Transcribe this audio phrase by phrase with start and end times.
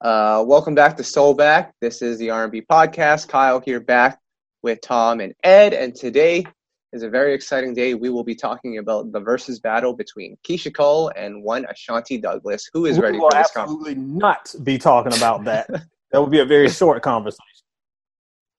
[0.00, 1.74] Uh, welcome back to Soul Back.
[1.82, 3.28] This is the R&B podcast.
[3.28, 4.18] Kyle here back
[4.62, 6.46] with Tom and Ed, and today
[6.94, 7.92] is a very exciting day.
[7.92, 12.70] We will be talking about the versus battle between Keyshia Cole and one Ashanti Douglas.
[12.72, 13.82] Who is we ready will for this conversation?
[13.82, 15.68] absolutely not be talking about that.
[16.12, 17.44] that would be a very short conversation.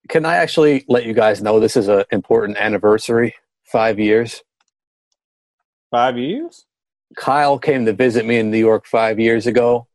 [0.10, 3.34] Can I actually let you guys know this is an important anniversary?
[3.64, 4.44] Five years.
[5.90, 6.68] Five years?
[7.18, 9.88] Kyle came to visit me in New York five years ago,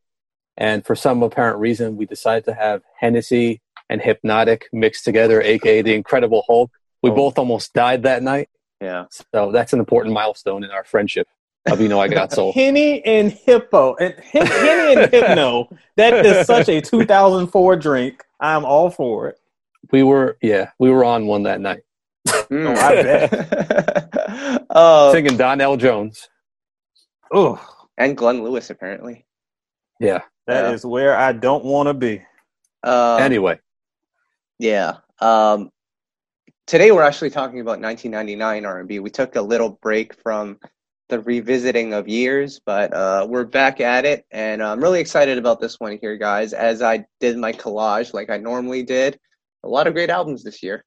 [0.57, 5.81] and for some apparent reason, we decided to have Hennessy and Hpnotiq mixed together, aka
[5.81, 6.71] the Incredible Hulk.
[7.03, 7.15] We Oh.
[7.15, 8.49] both almost died that night,
[8.81, 9.05] Yeah.
[9.33, 11.27] so that's an important milestone in our friendship.
[11.69, 12.53] Of you know, I got soul.
[12.53, 13.95] Henny and Hippo.
[13.95, 15.69] And Hen- Henny and Hypno.
[15.97, 18.23] That is such a 2004 drink.
[18.39, 19.37] I'm all for it.
[19.91, 21.81] We were, yeah, we were on one that night,
[22.27, 22.67] Mm.
[22.67, 24.65] Oh, I bet.
[24.69, 26.29] Uh, singing Donell Jones.
[27.31, 27.59] Oh,
[27.97, 29.25] and Glenn Lewis, apparently.
[29.99, 30.21] Yeah.
[30.47, 30.89] That is Yeah.
[30.89, 32.25] where I don't want to be.
[32.83, 33.59] Um, anyway,
[34.59, 34.97] Yeah.
[35.19, 35.71] Um,
[36.65, 38.99] today we're actually talking about 1999 R&B.
[38.99, 40.59] We took a little break from
[41.09, 45.59] the revisiting of years, but uh, we're back at it, and I'm really excited about
[45.61, 46.51] this one here, guys.
[46.53, 49.17] As I did my collage like I normally did,
[49.63, 50.83] a lot of great albums this year.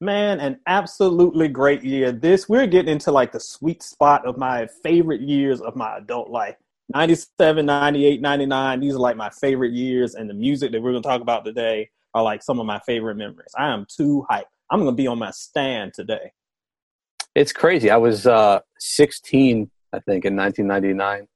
[0.00, 2.12] Man, an absolutely great year.
[2.12, 6.28] This we're getting into like the sweet spot of my favorite years of my adult
[6.28, 6.56] life.
[6.94, 8.80] 97, 98, 99.
[8.80, 11.44] These are like my favorite years and the music that we're going to talk about
[11.44, 13.52] today are like some of my favorite memories.
[13.56, 14.44] I am too hyped.
[14.70, 16.32] I'm going to be on my stand today.
[17.34, 17.90] it's crazy.
[17.90, 21.28] I was uh, 16, I think, in 1999.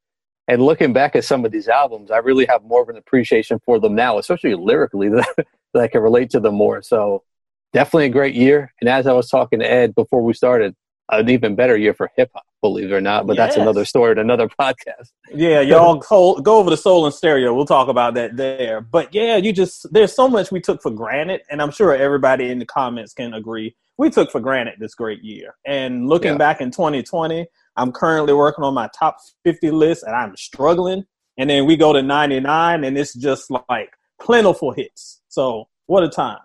[0.48, 3.58] And looking back at some of these albums, I really have more of an appreciation
[3.64, 5.26] for them now, especially lyrically, that,
[5.74, 6.82] that I can relate to them more.
[6.82, 7.24] So
[7.72, 8.72] definitely a great year.
[8.80, 10.74] And as I was talking to Ed before we started,
[11.10, 13.26] an even better year for hip hop, believe it or not.
[13.26, 15.10] But that's another story and another podcast.
[15.32, 17.54] Yeah, y'all go, go over to Soul and Stereo.
[17.54, 18.80] We'll talk about that there.
[18.80, 22.50] But yeah, you just there's so much we took for granted, and I'm sure everybody
[22.50, 23.74] in the comments can agree.
[23.98, 25.54] We took for granted this great year.
[25.64, 26.38] And looking Yeah.
[26.38, 27.46] back in 2020,
[27.76, 31.04] I'm currently working on my top 50 list, and I'm struggling.
[31.38, 35.20] And then we go to 99, and it's just like plentiful hits.
[35.28, 36.38] So what a time!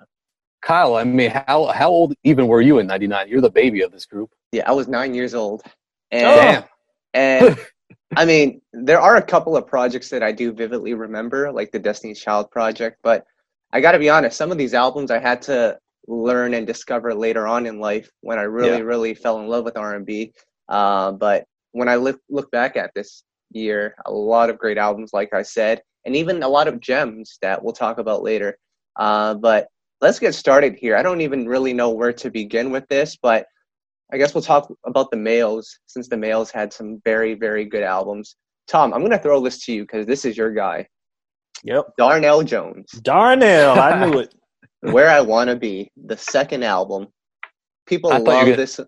[0.61, 3.27] Kyle, I mean, how, how old even were you in 99?
[3.27, 4.29] You're the baby of this group.
[4.51, 5.63] Yeah, I was nine years old,
[6.11, 6.67] and Oh.
[7.13, 7.57] And
[8.15, 11.79] I mean, there are a couple of projects that I do vividly remember, like the
[11.79, 12.97] Destiny's Child project.
[13.03, 13.25] But
[13.71, 15.77] I got to be honest, some of these albums I had to
[16.07, 18.83] learn and discover later on in life when I really, Yeah.
[18.83, 20.33] really fell in love with R and B.
[20.67, 25.11] Uh, but when I look look back at this year, a lot of great albums,
[25.13, 28.57] like I said, and even a lot of gems that we'll talk about later.
[28.97, 29.67] Uh, but
[30.01, 30.97] let's get started here.
[30.97, 33.45] I don't even really know where to begin with this, but
[34.13, 37.83] I guess we'll talk about the males since the males had some very, very good
[37.83, 38.35] albums.
[38.67, 40.87] Tom, I'm going to throw this to you because this is your guy.
[41.63, 44.33] Yep, Donell Jones, Donell, I knew it.
[44.81, 47.07] Where I Want to Be, the second album.
[47.85, 48.79] People I love gonna- this.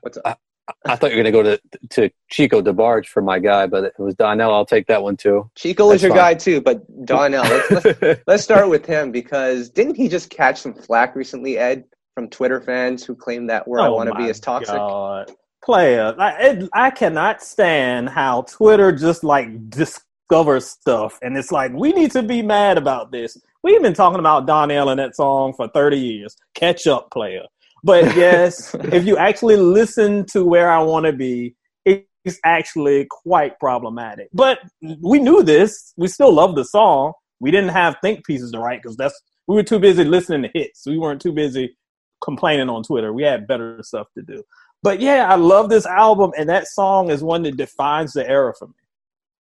[0.00, 0.38] What's up?
[0.86, 1.60] I thought you were going to go to
[1.90, 4.52] to Chico DeBarge for my guy, but it was Donell.
[4.54, 5.50] I'll take that one too.
[5.56, 6.18] Chico is your fine.
[6.18, 10.60] guy too, but Donell, let's, let's, let's start with him because didn't he just catch
[10.60, 11.84] some flack recently, Ed,
[12.14, 14.74] from Twitter fans who claim that Where I Oh Want to Be is toxic?
[14.74, 15.32] God.
[15.62, 21.70] Player, I, it, I cannot stand how Twitter just like discovers stuff, and it's like
[21.72, 23.36] we need to be mad about this.
[23.62, 26.34] We've been talking about Donell and that song for thirty years.
[26.54, 27.42] Catch up, player.
[27.84, 31.54] But yes, if you actually listen to Where I Want to Be,
[31.84, 34.28] it's actually quite problematic.
[34.32, 34.60] But
[35.00, 35.92] we knew this.
[35.96, 37.12] We still love the song.
[37.38, 40.50] We didn't have think pieces to write because that's we were too busy listening to
[40.54, 40.86] hits.
[40.86, 41.76] We weren't too busy
[42.22, 43.12] complaining on Twitter.
[43.12, 44.42] We had better stuff to do.
[44.82, 48.54] But yeah, I love this album, and that song is one that defines the era
[48.58, 48.74] for me.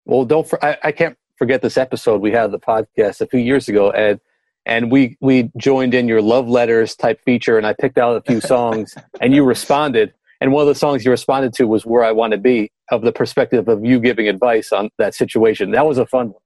[0.05, 3.39] Well, don't for, I, I can't forget this episode we had the podcast a few
[3.39, 4.19] years ago, Ed,
[4.65, 8.21] and we we joined in your love letters type feature, and I picked out a
[8.21, 10.13] few songs, and you responded.
[10.39, 13.01] And one of the songs you responded to was "Where I Want to Be," of
[13.01, 15.71] the perspective of you giving advice on that situation.
[15.71, 16.41] That was a fun one.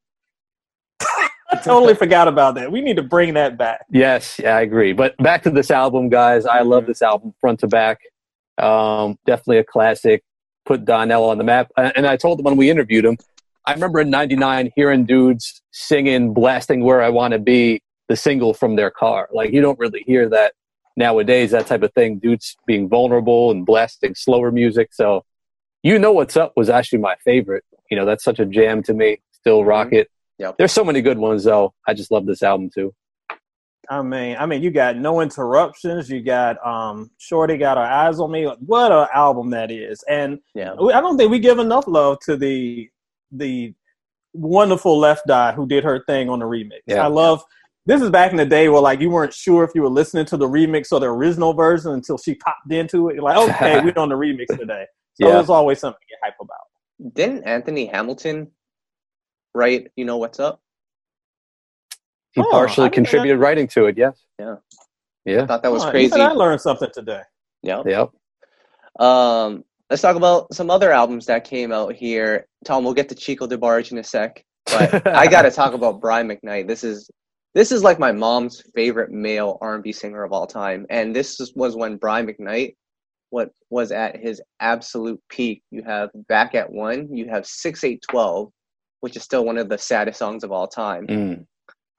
[1.51, 2.71] I totally forgot about that.
[2.71, 3.85] We need to bring that back.
[3.89, 4.93] Yes, yeah, I agree.
[4.93, 6.45] But back to this album, guys.
[6.45, 6.91] I love mm-hmm.
[6.91, 7.99] this album front to back.
[8.57, 10.23] Um, definitely a classic.
[10.65, 11.71] Put Donell on the map.
[11.75, 13.17] And and I told him when we interviewed him,
[13.65, 18.53] I remember in '99 hearing dudes singing, blasting "Where I Want to Be," the single
[18.53, 19.27] from their car.
[19.33, 20.53] Like you don't really hear that
[20.95, 21.51] nowadays.
[21.51, 22.19] That type of thing.
[22.19, 24.93] Dudes being vulnerable and blasting slower music.
[24.93, 25.25] So,
[25.83, 27.65] you know what's up was actually my favorite.
[27.89, 29.19] You know that's such a jam to me.
[29.33, 29.69] Still mm-hmm.
[29.69, 30.09] rock it.
[30.41, 30.55] Yep.
[30.57, 31.73] There's so many good ones though.
[31.87, 32.93] I just love this album too.
[33.89, 36.09] I mean, I mean, you got no interruptions.
[36.09, 38.45] You got um, Shorty got her eyes on me.
[38.65, 40.03] What a album that is!
[40.09, 40.73] And Yeah.
[40.73, 42.89] I don't think we give enough love to the
[43.31, 43.73] the
[44.33, 46.79] wonderful Left Eye who did her thing on the remix.
[46.87, 47.03] Yeah.
[47.03, 47.43] I love.
[47.85, 50.25] This is back in the day where like you weren't sure if you were listening
[50.27, 53.15] to the remix or the original version until she popped into it.
[53.15, 54.85] You're like, okay, we're on the remix today.
[55.15, 55.39] So Yeah.
[55.39, 57.13] it's always something to get hype about.
[57.15, 58.51] Didn't Anthony Hamilton
[59.53, 60.59] write You Know What's Up?
[62.33, 63.97] He Oh, partially didn't- contributed writing to it.
[63.97, 64.23] Yes.
[64.39, 64.55] Yeah.
[65.25, 65.43] Yeah.
[65.43, 66.13] I thought that was Oh, crazy.
[66.19, 67.21] I learned something today.
[67.61, 67.83] Yeah.
[67.85, 68.09] Yep.
[68.99, 72.47] Um, let's talk about some other albums that came out here.
[72.65, 75.99] Tom, we'll get to Chico DeBarge in a sec, but I got to talk about
[76.01, 76.67] Brian McKnight.
[76.67, 77.09] This is
[77.53, 81.75] this is like my mom's favorite male R&B singer of all time, and this was
[81.75, 82.75] when Brian McKnight
[83.29, 85.63] what was at his absolute peak.
[85.71, 88.51] You have Back at One, you have Six Eight Twelve,
[89.01, 91.05] which is still one of the saddest songs of all time.
[91.07, 91.45] Mm.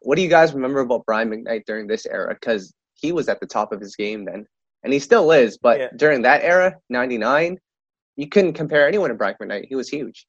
[0.00, 2.34] What do you guys remember about Brian McKnight during this era?
[2.34, 4.46] Because he was at the top of his game then,
[4.82, 5.58] and he still is.
[5.58, 5.88] But Yeah.
[5.96, 7.58] during that era, '99,
[8.16, 9.66] you couldn't compare anyone to Brian McKnight.
[9.69, 10.26] He was huge.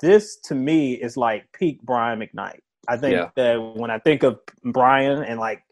[0.00, 2.60] This to me is like peak Brian McKnight.
[2.86, 3.30] I think Yeah.
[3.36, 5.62] that when I think of Brian and like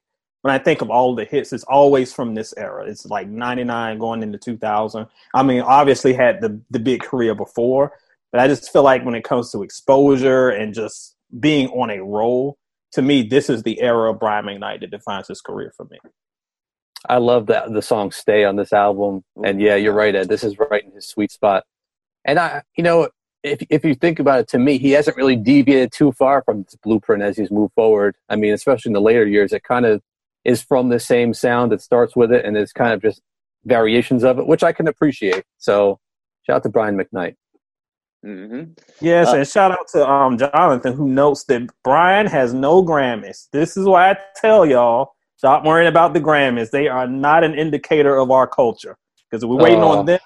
[0.42, 2.84] when I think of all the hits, it's always from this era.
[2.86, 5.06] It's like '99 going into 2000.
[5.34, 7.98] I mean, obviously had the the big career before,
[8.32, 12.02] but I just feel like when it comes to exposure and just being on a
[12.02, 12.58] roll,
[12.93, 15.99] to me, this is the era of Brian McKnight that defines his career for me.
[17.08, 20.28] I love that the song "Stay" on this album, and yeah, you're right, Ed.
[20.28, 21.64] This is right in his sweet spot.
[22.25, 23.08] And I, you know,
[23.43, 26.64] if if you think about it, to me, he hasn't really deviated too far from
[26.64, 28.17] this blueprint as he's moved forward.
[28.28, 30.02] I mean, especially in the later years, it kind of
[30.44, 33.20] is from the same sound that starts with it, and it's kind of just
[33.64, 35.44] variations of it, which I can appreciate.
[35.58, 35.99] So,
[36.46, 37.34] shout out to Brian McKnight.
[38.26, 38.62] Hmm
[39.00, 43.49] Yes, Uh, and shout out to um Jonathan who notes that Brian has no Grammys.
[43.52, 46.70] This is why I tell y'all stop worrying about the Grammys.
[46.70, 48.96] They are not an indicator of our culture
[49.31, 49.99] because we're waiting Oh.
[49.99, 50.19] on them.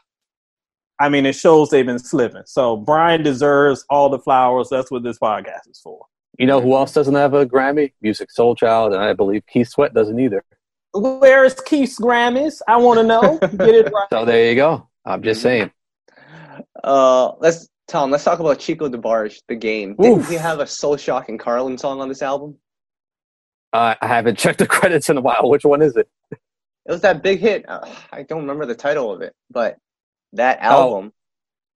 [0.98, 2.42] I mean, it shows they've been slipping.
[2.46, 4.68] So Brian deserves all the flowers.
[4.70, 5.98] That's what this podcast is for.
[6.38, 7.92] You know who else doesn't have a Grammy?
[8.04, 10.42] Musiq Soulchild, and I believe Keith Sweat doesn't either.
[10.94, 12.60] Where is Keith's Grammys?
[12.68, 13.38] I want to know.
[13.38, 14.06] Get it right.
[14.10, 14.88] So there you go.
[15.04, 15.70] I'm just saying.
[16.84, 18.10] Uh, let's Tom.
[18.10, 19.96] Let's talk about Chico DeBarge, the game.
[19.96, 20.28] Didn't Oof.
[20.28, 22.56] he have a Soulshock and Karlin song on this album?
[23.72, 25.48] Uh, I haven't checked the credits in a while.
[25.50, 26.08] Which one is it?
[26.30, 26.38] It
[26.92, 27.68] was that big hit.
[27.68, 29.76] Uh, I don't remember the title of it, but
[30.32, 30.66] that Oh.
[30.94, 31.12] album.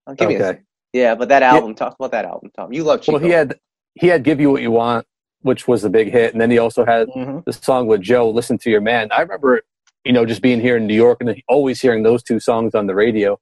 [0.07, 0.39] I'll give you.
[0.43, 0.61] A, Okay.
[0.93, 1.75] yeah, but that album.
[1.75, 2.73] Talk about that album, Tom.
[2.73, 3.19] You love Chico.
[3.19, 3.59] Well, he had
[3.97, 5.07] he had "Give You What You Want,"
[5.43, 7.45] which was the big hit, and then he also had Mhm.
[7.45, 9.63] the song with Joe, "Listen to Your Man." I remember,
[10.05, 12.87] you know, just being here in New York and always hearing those two songs on
[12.87, 13.39] the radio.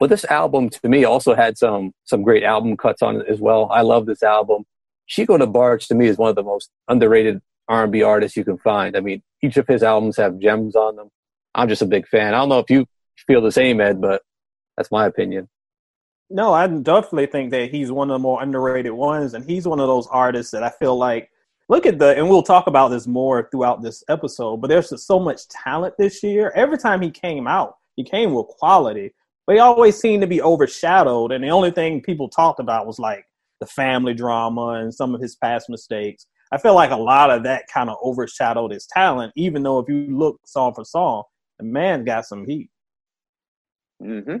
[0.00, 3.40] But this album, to me, also had some some great album cuts on it as
[3.40, 3.68] well.
[3.70, 4.64] I love this album.
[5.06, 8.44] Chico DeBarge to me is one of the most underrated R and B artists you
[8.44, 8.96] can find.
[8.96, 11.08] I mean, each of his albums have gems on them.
[11.54, 12.34] I'm just a big fan.
[12.34, 12.86] I don't know if you
[13.26, 14.22] feel the same, Ed, but
[14.76, 15.48] that's my opinion.
[16.30, 19.78] No, I definitely think that he's one of the more underrated ones, and he's one
[19.78, 21.30] of those artists that I feel like
[21.68, 24.58] look at the, and we'll talk about this more throughout this episode.
[24.58, 26.52] But there's just so much talent this year.
[26.54, 29.14] Every time he came out, he came with quality,
[29.46, 31.32] but he always seemed to be overshadowed.
[31.32, 33.24] And the only thing people talked about was like
[33.60, 36.26] the family drama and some of his past mistakes.
[36.52, 39.88] I feel like a lot of that kind of overshadowed his talent, even though if
[39.88, 41.24] you look song for song,
[41.58, 42.70] the man got some heat.
[44.02, 44.36] Mm-hmm.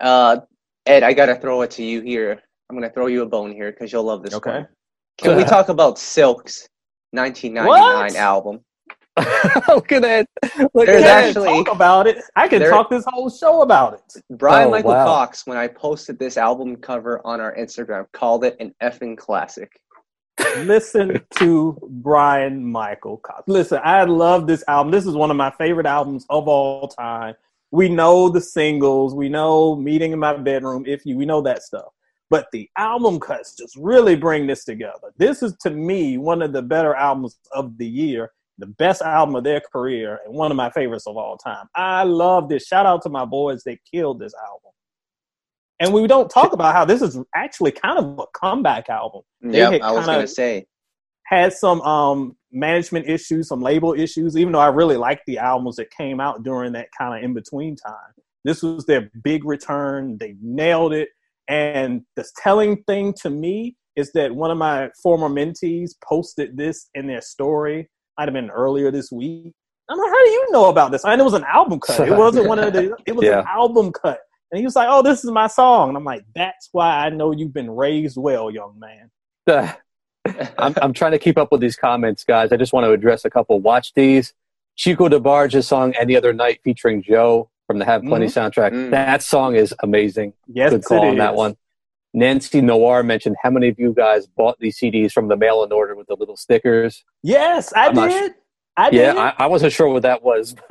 [0.00, 0.38] Uh,
[0.86, 2.40] Ed, I gotta throw it to you here.
[2.68, 4.50] I'm gonna throw you a bone here because you'll love this Okay.
[4.50, 4.68] one.
[5.18, 6.68] Can we talk about Silk's
[7.12, 8.16] 1999 What?
[8.16, 8.60] album?
[9.68, 10.28] Look at that.
[10.74, 12.18] Look There's at actually- talk about it.
[12.36, 14.22] I can there- talk this whole show about it.
[14.38, 15.04] Brian Oh, Michael wow.
[15.06, 19.80] Cox, when I posted this album cover on our Instagram, called it an effing classic.
[20.58, 23.44] Listen to Bryan Michael Cox.
[23.46, 24.90] Listen, I love this album.
[24.92, 27.34] This is one of my favorite albums of all time.
[27.70, 31.62] We know the singles, we know Meeting in My Bedroom, If You, we know that
[31.62, 31.86] stuff.
[32.28, 35.12] But the album cuts just really bring this together.
[35.16, 39.36] This is to me one of the better albums of the year, the best album
[39.36, 41.66] of their career, and one of my favorites of all time.
[41.74, 42.66] I love this.
[42.66, 44.72] Shout out to my boys, they killed this album.
[45.78, 49.22] And we don't talk about how this is actually kind of a comeback album.
[49.42, 50.66] Yeah, had I was gonna say.
[51.24, 55.76] had some um management issues, some label issues, even though I really liked the albums
[55.76, 58.14] that came out during that kind of in between time.
[58.44, 60.16] This was their big return.
[60.18, 61.10] They nailed it.
[61.48, 66.88] And the telling thing to me is that one of my former mentees posted this
[66.94, 69.52] in their story, might have been earlier this week.
[69.88, 71.04] I'm like, how do you know about this?
[71.04, 72.08] I know it was an album cut.
[72.08, 73.40] It wasn't one of the it was Yeah.
[73.40, 74.20] an album cut.
[74.50, 75.88] And he was like, Oh, this is my song.
[75.88, 79.10] And I'm like, That's why I know you've been raised well, young man.
[80.58, 82.50] I'm, I'm trying to keep up with these comments, guys.
[82.50, 83.60] I just want to address a couple.
[83.60, 84.32] Watch these.
[84.74, 88.72] Chico DeBarge's song "Any Other Night" featuring Joe from the Hav Plenty soundtrack.
[88.72, 88.90] Mm.
[88.90, 90.34] That song is amazing.
[90.48, 91.56] Yes, Good call on that one.
[92.16, 95.70] Nancy Noir mentioned how many of you guys bought these CDs from the mail in
[95.70, 97.04] order with the little stickers.
[97.22, 98.34] Yes, I I'm not did.
[98.74, 99.18] I Yeah, did.
[99.18, 100.56] I, I wasn't sure what that was.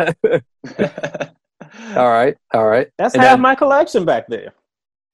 [1.96, 2.88] all right, all right.
[2.98, 4.54] That's and half then- my collection back there.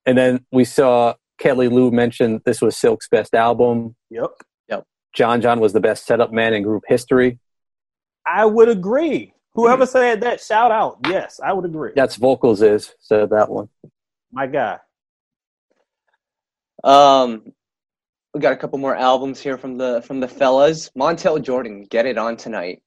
[0.06, 3.96] And then we saw Kelly Lou mention this was Silk's best album.
[4.10, 4.32] Yep.
[4.70, 4.86] Yep.
[5.14, 7.40] John John was the best setup man in group history.
[8.26, 9.34] I would agree.
[9.54, 9.92] Whoever mm-hmm.
[9.92, 11.00] said that, shout out.
[11.06, 11.92] Yes, I would agree.
[11.94, 13.68] That's vocals is said that one.
[14.32, 14.80] My guy.
[16.84, 17.44] Um,
[18.34, 20.90] we got a couple more albums here from the from the fellas.
[20.98, 22.82] Montell Jordan, "Get It On Tonight."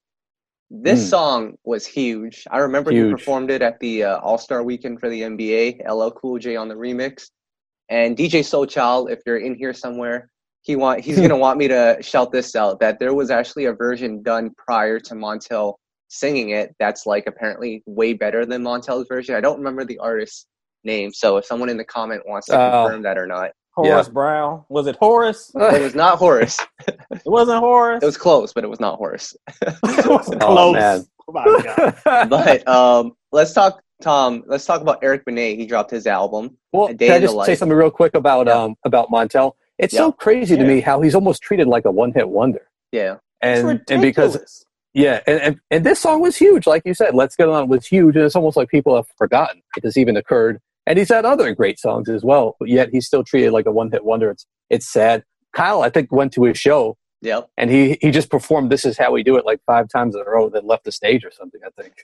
[0.71, 1.11] This Mm.
[1.11, 2.45] song was huge.
[2.51, 5.81] I remember he performed it at the uh, All Star Weekend for the NBA.
[5.87, 7.31] LL Cool J on the remix,
[7.91, 9.11] and DJ Soul Child.
[9.11, 10.31] If you're in here somewhere,
[10.63, 12.81] he want he's gonna want me to shout this out.
[12.81, 15.75] That there was actually a version done prior to Montell
[16.09, 16.75] singing it.
[16.79, 19.35] That's like apparently way better than Montell's version.
[19.35, 20.47] I don't remember the artist's
[20.85, 22.85] name, so if someone in the comment wants to Oh.
[22.85, 23.51] confirm that or not.
[23.77, 24.65] Horace Brown.
[24.69, 25.51] Was it Horace?
[25.57, 26.59] It was not Horace.
[26.87, 28.03] It wasn't Horace.
[28.03, 29.37] It was close, but it was not Horace.
[29.63, 30.75] it wasn't Oh, close.
[30.75, 31.07] man.
[31.29, 32.29] Oh, my God.
[32.31, 34.43] But um, let's talk, Tom.
[34.47, 35.57] Let's talk about Eric Benet.
[35.57, 36.57] He dropped his album.
[36.73, 38.55] well, A Day can I just say something real quick about Yeah.
[38.55, 39.57] um about Montell?
[39.79, 40.01] It's Yeah.
[40.01, 42.69] so crazy to me how he's almost treated like a one hit wonder.
[42.93, 43.91] Yeah, And ridiculous.
[43.91, 47.15] and because yeah, and, and and this song was huge, like you said.
[47.15, 50.17] Let's Get On was huge, and it's almost like people have forgotten that this even
[50.17, 50.61] occurred.
[50.87, 53.73] And he's had other great songs as well, but yet he's still treated like a
[53.73, 54.31] one hit wonder.
[54.31, 55.25] It's it's sad.
[55.53, 57.49] Kyle, I think, went to his show yep.
[57.57, 60.21] and he he just performed "This Is How We Do It" like five times in
[60.21, 61.61] a row, then left the stage or something.
[61.67, 61.95] I think.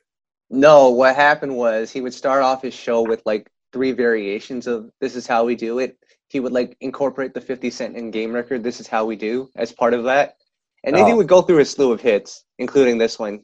[0.48, 4.90] No, what happened was he would start off his show with like three variations of
[5.00, 5.96] "This is how we do it."
[6.28, 9.50] He would like incorporate the Fifty Cent in game record "This is how we do"
[9.56, 10.36] as part of that,
[10.84, 11.16] and then he Oh.
[11.16, 13.40] would go through a slew of hits, including this one,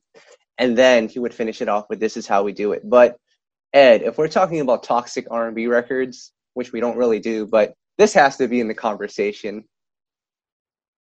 [0.59, 3.19] and then he would finish it off with "This is how we do it." But
[3.77, 7.47] Ed, if we're talking about toxic R and B records, which we don't really do,
[7.47, 9.65] but this has to be in the conversation.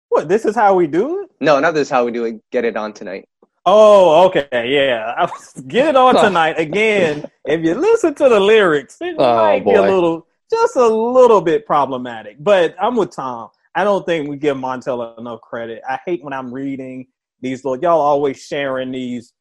[0.08, 0.26] What?
[0.26, 1.30] This is how we do it?
[1.38, 2.40] No, not this is how we do it.
[2.50, 3.28] Get it on tonight.
[3.66, 5.26] Oh, okay, yeah.
[5.68, 7.26] Get it on tonight again.
[7.44, 11.42] If you listen to the lyrics, it Oh, might be a little, just a little
[11.42, 12.36] bit problematic.
[12.40, 13.50] But I'm with Tom.
[13.74, 15.82] I don't think we give Montell enough credit.
[15.86, 17.08] I hate when I'm reading
[17.42, 17.82] these little.
[17.82, 19.34] Y'all always sharing these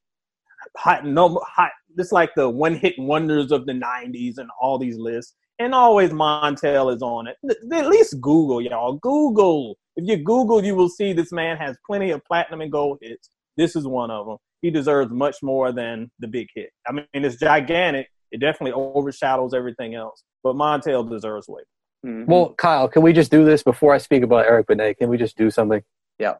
[0.78, 1.72] hot, no, hot.
[1.98, 6.12] It's like the one hit wonders of the '90s and all these lists, and always
[6.12, 7.38] Montell is on it.
[7.74, 8.94] At least Google, y'all.
[8.94, 9.78] Google.
[9.96, 13.30] If you Google, you will see this man has plenty of platinum and gold hits.
[13.58, 14.38] This is one of them.
[14.62, 16.70] He deserves much more than the big hit.
[16.88, 18.10] I mean, it's gigantic.
[18.32, 20.24] It definitely overshadows everything else.
[20.44, 21.64] But Montell deserves way.
[22.06, 22.26] Mhm.
[22.28, 24.96] Well, Kyle, can we just do this before I speak about Eric Benet?
[24.96, 25.84] Can we just do something?
[26.18, 26.36] Yeah.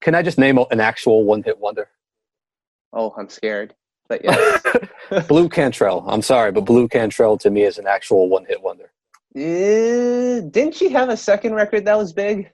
[0.00, 1.88] Can I just name an actual one hit wonder?
[2.94, 3.74] oh, I'm scared.
[4.12, 6.04] But yeah, Blu Cantrell.
[6.06, 8.90] I'm sorry, but Blu Cantrell to me is an actual one hit wonder.
[9.34, 12.50] Eh, didn't she have a second record that was big?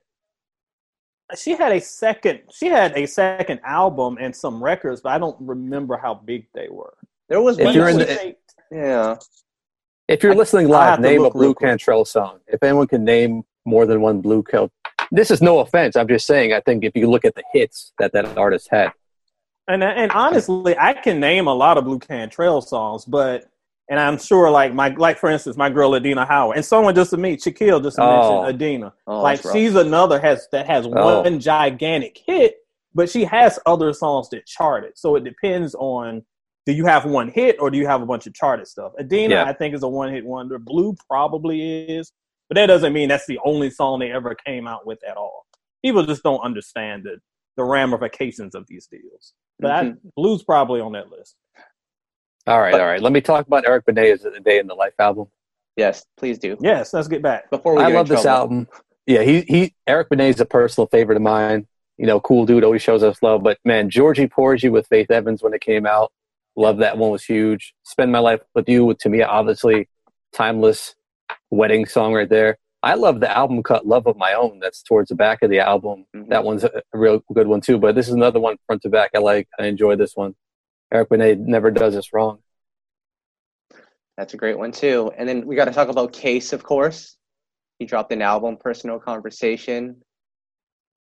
[1.37, 2.43] She had a second.
[2.53, 6.69] She had a second album and some records, but I don't remember how big they
[6.71, 6.95] were.
[7.29, 8.37] There was If you're that in was- the-
[8.71, 9.17] yeah.
[10.07, 11.69] If you're I- listening I'll live, name a Blu real quick.
[11.71, 12.39] Cantrell song.
[12.47, 14.71] If anyone can name more than one Blu Cantrell,
[15.11, 15.97] this is no offense.
[15.97, 16.53] I'm just saying.
[16.53, 18.93] I think if you look at the hits that that artist had,
[19.69, 23.45] And and honestly, I can name a lot of Blu Cantrell songs, but
[23.91, 27.11] and I'm sure like my like for instance, my girl Adina Howard and someone just
[27.11, 28.43] to meet Shaquille just Oh.
[28.43, 28.95] mentioned Adina.
[29.07, 31.21] Oh, like she's another has that has Oh.
[31.23, 32.57] one gigantic hit,
[32.95, 34.93] but she has other songs that charted.
[34.97, 36.23] So it depends on
[36.67, 38.93] do you have one hit or do you have a bunch of charted stuff?
[38.99, 39.45] Adina, Yeah.
[39.45, 40.59] I think, is a one hit wonder.
[40.59, 42.13] Blu probably is,
[42.49, 45.47] but that doesn't mean that's the only song they ever came out with at all.
[45.83, 47.19] People just don't understand the
[47.57, 49.35] the ramifications of these deals.
[49.61, 49.99] But I, Mhm.
[50.17, 51.37] Blu's probably on that list.
[52.47, 53.01] all right, But- all right.
[53.03, 55.27] Let me talk about Eric Benet's "A Day in the Life" album.
[55.77, 56.57] Yes, please do.
[56.61, 57.51] Yes, let's get back.
[57.51, 58.39] Before we I get love in this trouble.
[58.41, 58.69] album.
[59.07, 61.67] Yeah, he he Eric Benet is a personal favorite of mine.
[61.97, 63.43] You know, cool dude, always shows us love.
[63.43, 66.13] But man, Georgy Porgy with Faith Evans when it came out,
[66.57, 67.75] love that one was huge.
[67.85, 69.89] Spend my life with you with to me obviously
[70.33, 70.95] timeless
[71.51, 72.59] wedding song right there.
[72.83, 75.59] I love the album cut "Love of My Own." That's towards the back of the
[75.61, 76.07] album.
[76.15, 76.29] Mhm.
[76.29, 77.79] That one's a a real good one too.
[77.79, 79.11] But this is another one front to back.
[79.15, 79.49] I like.
[79.59, 80.35] I enjoy this one.
[80.93, 82.39] Eric Benet never does this wrong.
[84.17, 85.13] That's a great one too.
[85.17, 87.17] And then we got to talk about Case, of course.
[87.79, 90.03] He dropped an album, Personal Conversation.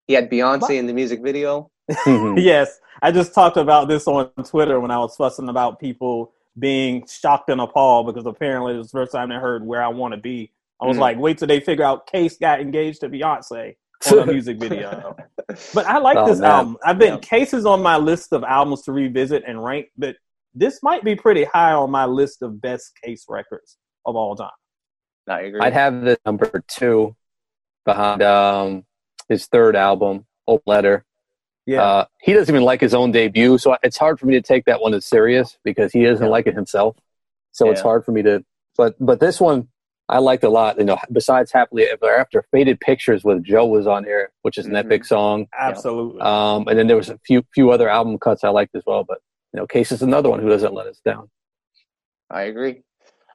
[0.08, 0.72] He had Beyonce What?
[0.72, 1.72] in the music video.
[2.38, 7.06] Yes, I just talked about this on Twitter when I was fussing about people being
[7.08, 10.14] shocked and appalled because apparently it was the first time they heard "Where I Want
[10.14, 11.02] to Be." I was Mhm.
[11.02, 13.76] like, wait till they figure out Case got engaged to Beyonce
[14.12, 15.16] on a music video.
[15.74, 16.52] But I like Oh, this man.
[16.52, 16.78] album.
[16.86, 17.20] I've been Yeah.
[17.20, 20.16] Case is on my list of albums to revisit and rank, but
[20.54, 24.50] this might be pretty high on my list of best Case records of all time.
[25.28, 25.60] I agree.
[25.62, 27.16] I'd have the number two
[27.86, 28.86] behind um,
[29.30, 31.06] his third album, Open Letter.
[31.66, 31.82] Yeah.
[31.84, 34.64] Uh, he doesn't even like his own debut, so it's hard for me to take
[34.66, 36.32] that one as serious because he doesn't Yeah.
[36.32, 36.96] like it himself.
[37.52, 38.46] So it's hard for me to.
[38.78, 39.68] But but this one
[40.10, 40.78] I liked a lot.
[40.78, 44.66] You know, besides Happily Ever After, Faded Pictures with Joe was on here, which is
[44.66, 44.80] an Mhm.
[44.80, 45.48] epic song.
[45.58, 46.22] Absolutely.
[46.22, 49.04] Um, and then there was a few few other album cuts I liked as well.
[49.04, 49.20] But
[49.54, 51.30] you know, Case is another one who doesn't let us down.
[52.30, 52.84] I agree.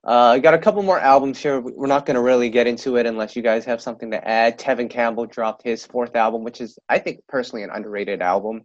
[0.04, 1.60] Uh, got a couple more albums here.
[1.60, 4.58] We're not going to really get into it unless you guys have something to add.
[4.58, 8.62] Tevin Campbell dropped his fourth album, which is, I think, personally an underrated album.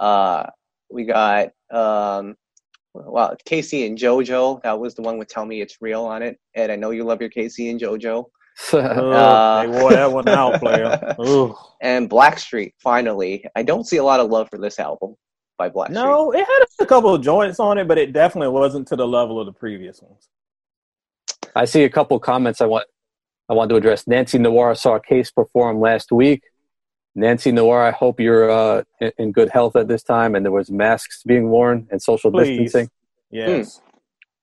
[0.00, 0.46] Uh,
[0.90, 2.36] we got, um,
[3.06, 4.62] well, K-Ci and JoJo.
[4.62, 6.38] That was the one with "Tell Me It's Real" on it.
[6.54, 8.24] And I know you love your K-Ci and JoJo.
[8.72, 11.14] Ugh, uh, they wore that one out, player.
[11.18, 11.54] Ugh.
[11.80, 12.72] And Blackstreet.
[12.82, 15.14] Finally, I don't see a lot of love for this album
[15.56, 15.90] by Blackstreet.
[15.90, 19.06] No, it had a couple of joints on it, but it definitely wasn't to the
[19.06, 20.28] level of the previous ones.
[21.54, 22.86] I see a couple comments I want
[23.48, 24.06] I want to address.
[24.06, 26.42] Nancy Noir saw a Case perform last week.
[27.14, 30.52] Nancy Noir, I hope you're uh, in, in good health at this time, and there
[30.52, 32.58] was masks being worn and social Please.
[32.58, 32.90] distancing.
[33.30, 33.80] Yes.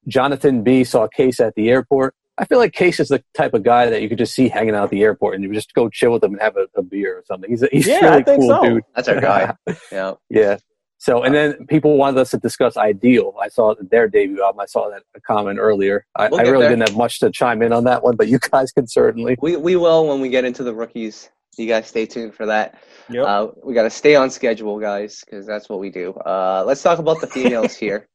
[0.07, 2.13] Jonathan B saw Case at the airport.
[2.37, 4.75] I feel like Case is the type of guy that you could just see hanging
[4.75, 6.81] out at the airport, and you just go chill with him and have a, a
[6.83, 7.49] beer or something.
[7.49, 8.61] He's a, he's Yeah, really I think cool so.
[8.63, 8.83] dude.
[8.95, 9.55] That's our guy.
[9.91, 10.13] yeah.
[10.29, 10.57] Yeah.
[10.97, 13.33] So, and then people wanted us to discuss Ideal.
[13.41, 14.59] I saw their debut album.
[14.61, 16.05] I saw that comment earlier.
[16.15, 16.69] I, We'll I really there.
[16.71, 19.37] didn't have much to chime in on that one, but you guys can certainly.
[19.41, 21.29] We we will when we get into the rookies.
[21.57, 22.75] You guys stay tuned for that.
[23.09, 23.25] Yep.
[23.25, 26.13] Uh, we got to stay on schedule, guys, because that's what we do.
[26.13, 28.07] Uh, let's talk about the females here.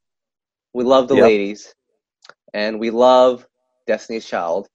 [0.74, 1.24] We love the Yep.
[1.24, 1.74] ladies,
[2.54, 3.46] and we love
[3.86, 4.68] Destiny's Child.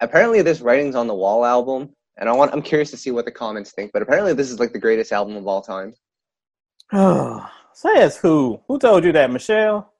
[0.00, 3.24] Apparently, this "Writings on the Wall" album, and I want I'm curious to see what
[3.24, 3.92] the comments think.
[3.92, 5.94] But apparently, this is like the greatest album of all time.
[7.74, 8.60] Says who?
[8.68, 9.92] Who told you that, Michelle?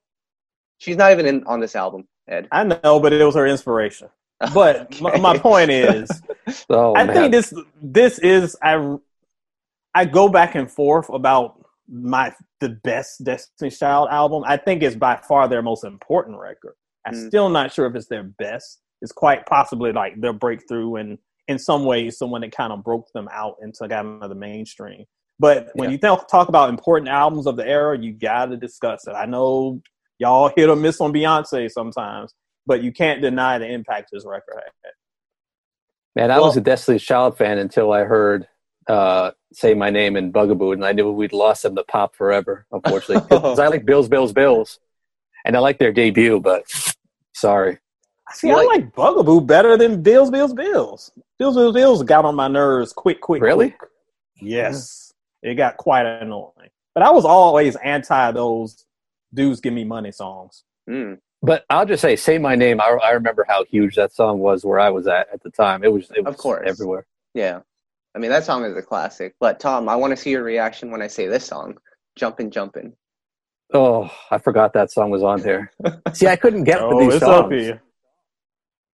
[0.78, 2.48] She's not even in on this album, Ed.
[2.50, 4.08] I know, but it was her inspiration.
[4.54, 6.10] But my, my point is,
[6.70, 7.14] Oh, I man.
[7.14, 8.96] think this this is I
[9.94, 14.42] I go back and forth about my the best Destiny's Child album.
[14.46, 16.74] I think it's by far their most important record.
[17.06, 17.26] I'm Mm.
[17.28, 18.80] still not sure if it's their best.
[19.02, 23.06] It's quite possibly like their breakthrough, and in some ways, someone that kind of broke
[23.14, 25.04] them out into kind of the mainstream.
[25.40, 25.92] But when Yeah.
[25.94, 29.12] you th- talk about important albums of the era, you got to discuss it.
[29.12, 29.80] I know
[30.18, 32.32] y'all hit or miss on Beyonce sometimes,
[32.66, 34.92] but you can't deny the impact his record had.
[36.14, 38.48] Man, I Well- was a Destiny's Child fan until I heard
[38.88, 42.66] uh, "Say My Name" in "Bugaboo," and I knew we'd lost them to pop forever.
[42.72, 44.80] Unfortunately, because I like Bills, Bills, Bills,
[45.44, 46.40] and I like their debut.
[46.40, 46.64] But
[47.32, 47.78] sorry,
[48.34, 51.12] See, You I like- like Bugaboo better than Bills, Bills, Bills.
[51.38, 53.40] Bills, Bills, Bills got on my nerves quick, quick.
[53.42, 53.70] Really?
[53.70, 53.90] quick.
[54.40, 55.12] Yes.
[55.42, 56.70] It got quite annoying.
[56.94, 58.84] But I was always anti those
[59.32, 60.64] dudes give me money songs.
[60.88, 61.18] Mm.
[61.42, 64.64] But I'll just say, "Say My Name." I, I remember how huge that song was
[64.64, 65.82] where I was at at the time.
[65.84, 66.62] It was, it was Of course.
[66.66, 67.06] everywhere.
[67.34, 67.60] Yeah,
[68.14, 69.34] I mean that song is a classic.
[69.40, 71.78] But Tom, I want to see your reaction when I say this song,
[72.16, 72.94] "Jumpin' Jumpin'."
[73.74, 75.72] Oh, I forgot that song was on there.
[76.12, 77.68] See, I couldn't get Oh, with these it's songs.
[77.70, 77.78] up.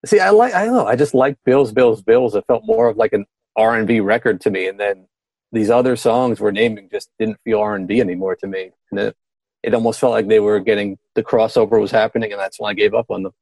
[0.06, 0.86] See, I like I don't know.
[0.86, 2.34] I just like Bills, Bills, Bills.
[2.36, 5.08] It felt more of like an R and B record to me, and then
[5.50, 9.00] these other songs we're naming just didn't feel R and B anymore to me, and
[9.00, 9.16] it
[9.62, 12.74] it almost felt like they were getting the crossover was happening, and that's when I
[12.74, 13.32] gave up on them.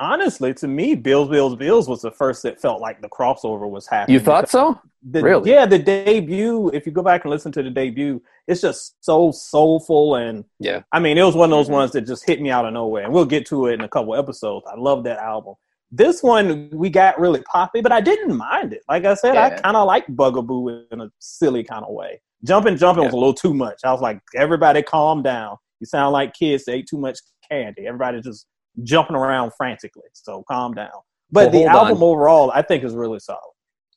[0.00, 3.88] Honestly, to me, Bills, Bills, Bills was the first that felt like the crossover was
[3.88, 4.14] happening.
[4.14, 4.80] You thought so?
[5.02, 5.50] The, Really?
[5.50, 9.32] Yeah, the debut, if you go back and listen to the debut, it's just so
[9.32, 10.14] soulful.
[10.14, 10.82] And Yeah.
[10.92, 11.72] I mean, it was one of those Mhm.
[11.72, 13.02] ones that just hit me out of nowhere.
[13.04, 14.66] And we'll get to it in a couple episodes.
[14.72, 15.54] I love that album.
[15.90, 18.82] This one, we got really poppy, but I didn't mind it.
[18.88, 22.20] Like I said, I kind of like Bugaboo in a silly kind of way.
[22.44, 23.80] Jumping, jumping was a little too much.
[23.84, 25.56] I was like, everybody calm down.
[25.80, 27.18] You sound like kids that ate too much
[27.50, 27.86] candy.
[27.86, 28.46] Everybody just
[28.84, 30.04] jumping around frantically.
[30.12, 30.90] So calm down.
[31.30, 32.02] But Well, the album on.
[32.02, 33.40] overall, I think is really solid.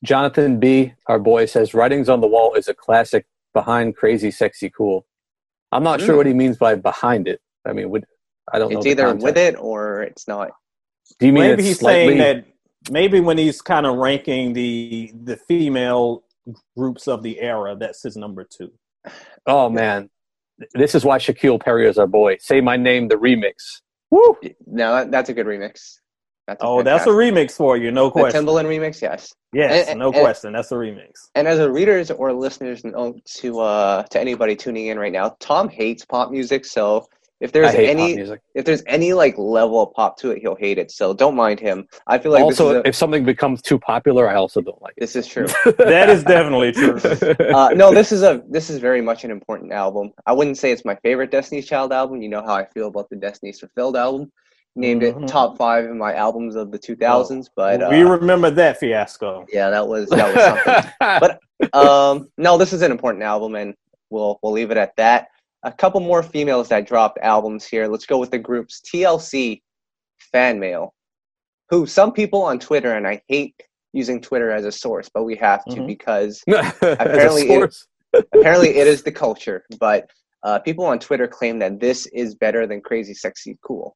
[0.04, 3.24] Jonathan B, our boy, says "Writings on the Wall" is a classic
[3.54, 5.06] behind "Crazy, Sexy, Cool."
[5.70, 6.16] I'm not sure Mm.
[6.18, 7.40] what he means by behind it.
[7.64, 8.04] I mean, would
[8.52, 8.78] I don't know.
[8.78, 9.24] It's either context.
[9.24, 10.50] with it or it's not.
[11.20, 12.18] Do you mean maybe it's he's slightly?
[12.18, 12.44] saying that
[12.90, 16.24] maybe when he's kind of ranking the the female
[16.76, 18.72] groups of the era, that's his number two.
[19.46, 20.10] Oh man,
[20.74, 22.36] this is why Shaquille Perry is our boy.
[22.40, 23.80] Say my name, the remix.
[24.10, 24.36] Woo!
[24.66, 25.98] No, that, that's a good remix.
[26.46, 28.44] That's Oh, that's a remix for you, no the question.
[28.44, 29.00] Timbaland remix.
[29.00, 29.32] Yes.
[29.52, 30.52] yes, and- no and- question.
[30.52, 31.12] That's a remix.
[31.34, 35.36] And as a readers or listeners know to uh to anybody tuning in right now,
[35.40, 36.64] Tom hates pop music.
[36.64, 37.06] So
[37.42, 38.40] if there's any music.
[38.54, 40.90] if there's any like level of pop to it, he'll hate it.
[40.90, 41.86] So don't mind him.
[42.06, 44.80] I feel like also, this is, a, if something becomes too popular, I also don't
[44.80, 45.00] like it.
[45.00, 45.46] this is true.
[45.78, 46.96] That is definitely true.
[47.54, 50.12] uh, no, this is a this is very much an important album.
[50.24, 52.22] I wouldn't say it's my favorite Destiny's Child album.
[52.22, 54.30] You know how I feel about the Destiny's Fulfilled album.
[54.74, 55.24] named Mhm.
[55.24, 57.48] it top five in my albums of the 2000s.
[57.54, 59.44] But uh, we remember that fiasco.
[59.52, 60.92] yeah, that was that was something.
[61.22, 61.38] But-
[61.74, 63.74] um, no, this is an important album, and
[64.10, 65.28] we'll we'll leave it at that.
[65.64, 67.86] A couple more females that dropped albums here.
[67.86, 69.62] Let's go with the groups TLC,
[70.32, 70.92] Fan Mail,
[71.70, 73.54] who some people on Twitter, and I hate
[73.92, 75.86] using Twitter as a source, but we have to Mhm.
[75.86, 77.76] because Apparently, Apparently it-
[78.34, 79.64] apparently it is the culture.
[79.78, 80.10] But
[80.42, 83.94] uh, people on Twitter claim that this is better than Crazy Sexy Cool.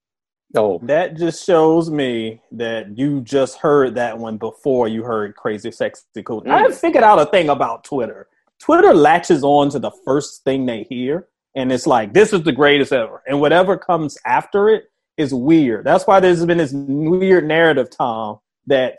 [0.54, 5.72] oh, That just shows me that you just heard that one before you heard Crazy
[5.72, 6.44] Sexy Cool.
[6.46, 6.74] I Mm.
[6.74, 8.28] figured out a thing about Twitter.
[8.60, 12.52] Twitter latches on to the first thing they hear, and it's like, this is the
[12.52, 13.22] greatest ever.
[13.26, 14.84] And whatever comes after it
[15.16, 15.84] is weird.
[15.84, 18.98] That's why there's been this weird narrative, Tom, that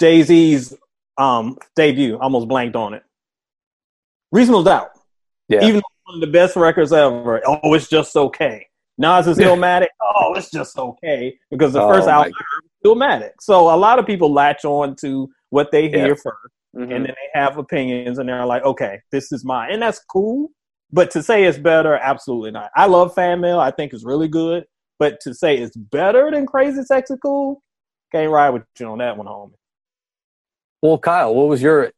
[0.00, 0.74] Jay Z's
[1.18, 3.02] um, debut, almost blanked on it.
[4.32, 4.90] Reasonable Doubt.
[5.48, 5.62] yeah.
[5.64, 7.42] Even one of the best records ever.
[7.46, 8.66] Oh, it's just okay.
[8.98, 9.88] Nas is Illmatic.
[10.22, 12.32] Oh, it's just okay because the Oh, first album
[12.84, 13.30] Illmatic.
[13.40, 16.14] So a lot of people latch on to what they hear Yeah.
[16.14, 16.82] first, Mhm.
[16.82, 20.50] and then they have opinions, and they're like, okay, this is mine, and that's cool.
[20.92, 22.70] But to say it's better, absolutely not.
[22.74, 23.60] I love fan mail.
[23.60, 24.64] I think it's really good.
[24.98, 27.62] But to say it's better than Crazy Sexy Cool,
[28.12, 29.52] can't ride with you on that one, homie.
[30.82, 31.92] Well, Kyle, what was your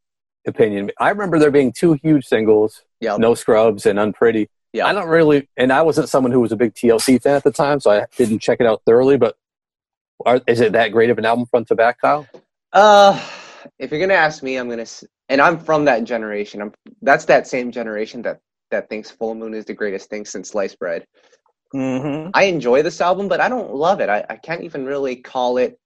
[0.47, 0.91] opinion?
[1.01, 3.19] I remember there being two huge singles, Yep.
[3.19, 4.49] No Scrubs and Unpretty.
[4.73, 4.87] Yeah.
[4.87, 7.51] I don't really, and I wasn't someone who was a big TLC fan at the
[7.51, 9.19] time, so I didn't check it out thoroughly.
[9.19, 9.37] But
[10.25, 12.27] are, is it that great of an album front to back, Kyle?
[12.73, 13.21] Uh,
[13.79, 14.87] if you're gonna ask me, I'm gonna,
[15.29, 16.63] and I'm from that generation.
[16.63, 18.41] I'm that's that same generation that
[18.73, 21.07] that thinks Full Moon is the greatest thing since sliced bread.
[21.75, 22.31] Mm-hmm.
[22.35, 24.09] I enjoy this album, but I don't love it.
[24.09, 25.79] I, I can't even really call it.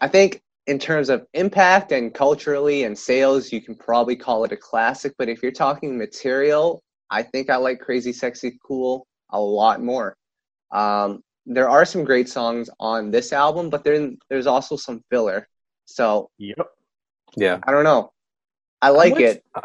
[0.00, 4.52] I think in terms of impact and culturally and sales, you can probably call it
[4.52, 5.14] a classic.
[5.18, 10.14] But if you're talking material, I think I like Crazy Sexy Cool a lot more.
[10.70, 15.48] Um, there are some great songs on this album, but then there's also some filler.
[15.86, 16.66] So Yep.
[17.36, 17.58] Yeah.
[17.66, 18.12] I don't know.
[18.82, 19.44] I like with it.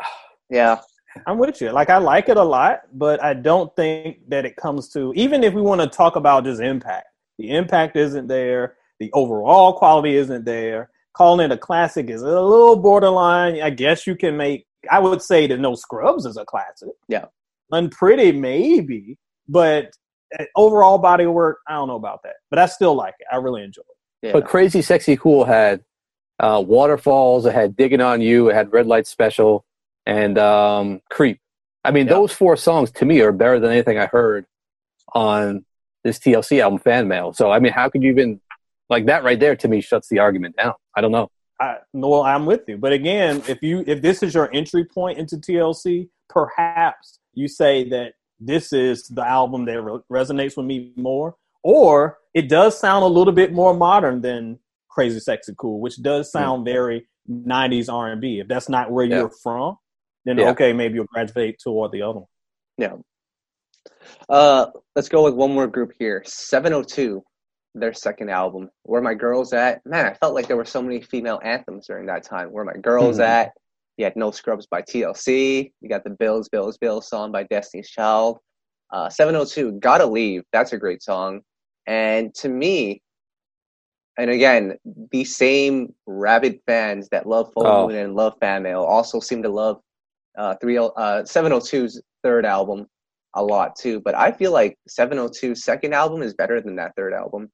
[0.49, 0.81] Yeah.
[1.27, 1.71] I'm with you.
[1.71, 5.43] Like I like it a lot, but I don't think that it comes to even
[5.43, 7.07] if we want to talk about just impact.
[7.37, 8.75] The impact isn't there.
[8.99, 10.89] The overall quality isn't there.
[11.13, 13.61] Calling it a classic is a little borderline.
[13.61, 16.89] I guess you can make I would say that No Scrubs is a classic.
[17.07, 17.25] Yeah.
[17.71, 19.91] Unpretty maybe, but
[20.37, 22.35] uh, overall body of work, I don't know about that.
[22.49, 23.27] But I still like it.
[23.31, 24.27] I really enjoy it.
[24.27, 24.31] Yeah.
[24.33, 25.83] But Crazy Sexy Cool had
[26.39, 29.65] uh, Waterfalls, it had Digging on You, it had Red Light Special,
[30.05, 31.39] and um, Creep.
[31.85, 32.13] I mean, Yeah.
[32.13, 34.45] those four songs to me are better than anything I heard
[35.13, 35.65] on
[36.03, 37.33] this TLC album, Fan Mail.
[37.33, 38.41] So, I mean, how could you even,
[38.89, 40.73] like that right there to me shuts the argument down.
[40.95, 41.29] I don't know.
[41.59, 42.77] I no, I'm with you.
[42.77, 47.87] But again, if you if this is your entry point into TLC, perhaps you say
[47.89, 53.03] that this is the album that re- resonates with me more, or it does sound
[53.03, 58.39] a little bit more modern than Crazy Sexy Cool, which does sound very '90s R&B.
[58.39, 59.19] If that's not where Yeah.
[59.19, 59.77] you're from,
[60.25, 60.49] then Yeah.
[60.51, 62.27] okay, maybe you'll graduate toward the other one.
[62.77, 62.95] Yeah.
[64.29, 66.23] Uh, let's go with one more group here.
[66.25, 67.23] 702,
[67.75, 68.69] their second album.
[68.83, 69.85] Where My Girls At.
[69.85, 72.49] Man, I felt like there were so many female anthems during that time.
[72.51, 73.23] Where My Girls Hmm.
[73.23, 73.51] At.
[73.97, 75.71] You had No Scrubs by TLC.
[75.81, 78.39] You got the Bills, Bills, Bills song by Destiny's Child.
[78.91, 80.43] Uh, 702, Gotta Leave.
[80.51, 81.41] That's a great song.
[81.85, 83.01] And to me,
[84.17, 84.77] and again,
[85.11, 87.87] these same rabid fans that love Full Oh.
[87.87, 89.79] Moon and love Fan Mail also seem to love
[90.37, 90.89] uh, 30, uh,
[91.23, 92.87] 702's third album
[93.35, 93.99] a lot too.
[93.99, 97.51] But I feel like 702's second album is better than that third album.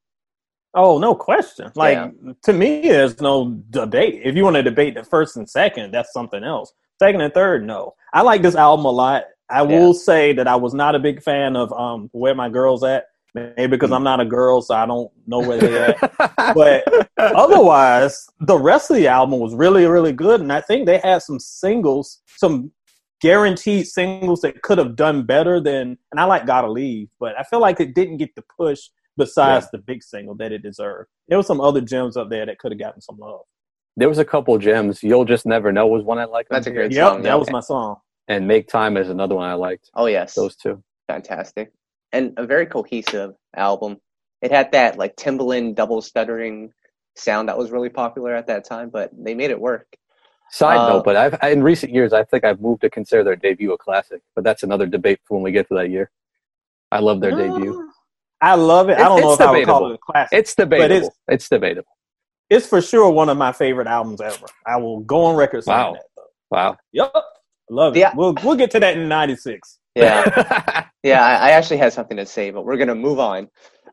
[0.73, 1.71] Oh, no question.
[1.75, 2.09] Like Yeah.
[2.43, 4.21] to me, there's no debate.
[4.23, 6.71] If you want to debate the first and second, that's something else.
[7.01, 7.93] Second and third, no.
[8.13, 9.23] I like this album a lot.
[9.49, 9.79] I Yeah.
[9.79, 13.05] will say that I was not a big fan of um where my girls at.
[13.35, 16.15] Maybe because I'm not a girl, so I don't know where they at.
[16.55, 20.97] but otherwise, the rest of the album was really, really good, and I think they
[20.97, 22.71] had some singles, some
[23.21, 25.97] guaranteed singles that could have done better than.
[26.11, 28.79] And I like "Gotta Leave," but I feel like it didn't get the push
[29.17, 31.09] besides the big single that it deserved.
[31.27, 33.41] There was some other gems up there that could have gotten some love.
[33.97, 35.03] there was a couple gems.
[35.03, 36.49] You'll Just Never Know was one I liked.
[36.49, 37.21] That's a great Yep, song.
[37.23, 37.97] that was my song.
[38.29, 39.89] And Make Time is another one I liked.
[39.93, 40.81] Oh yes, Those two.
[41.07, 41.73] fantastic,
[42.11, 43.97] and a very cohesive album.
[44.41, 46.71] It had that like Timbaland double stuttering
[47.15, 49.87] sound that was really popular at that time, but they made it work.
[50.51, 53.35] Side Uh, note, but I've in recent years I think I've moved to consider their
[53.35, 54.21] debut a classic.
[54.35, 56.09] But that's another debate for when we get to that year.
[56.91, 57.91] I love their debut.
[58.41, 58.97] I love it.
[58.97, 59.91] I don't know it's if I would call debatable.
[59.91, 60.39] it a classic.
[60.39, 60.95] It's debatable.
[60.95, 61.91] it's- It's, debatable.
[62.49, 64.47] It's for sure one of my favorite albums ever.
[64.65, 65.93] I will go on record saying Wow.
[65.93, 66.03] that.
[66.15, 66.23] Though.
[66.49, 66.77] Wow.
[66.93, 67.13] Yep,
[67.69, 67.99] love it.
[67.99, 68.13] Yeah.
[68.15, 69.77] We'll we'll get to that in '96.
[69.99, 71.21] Yeah, yeah.
[71.21, 73.49] I, actually had something to say, but we're gonna move on.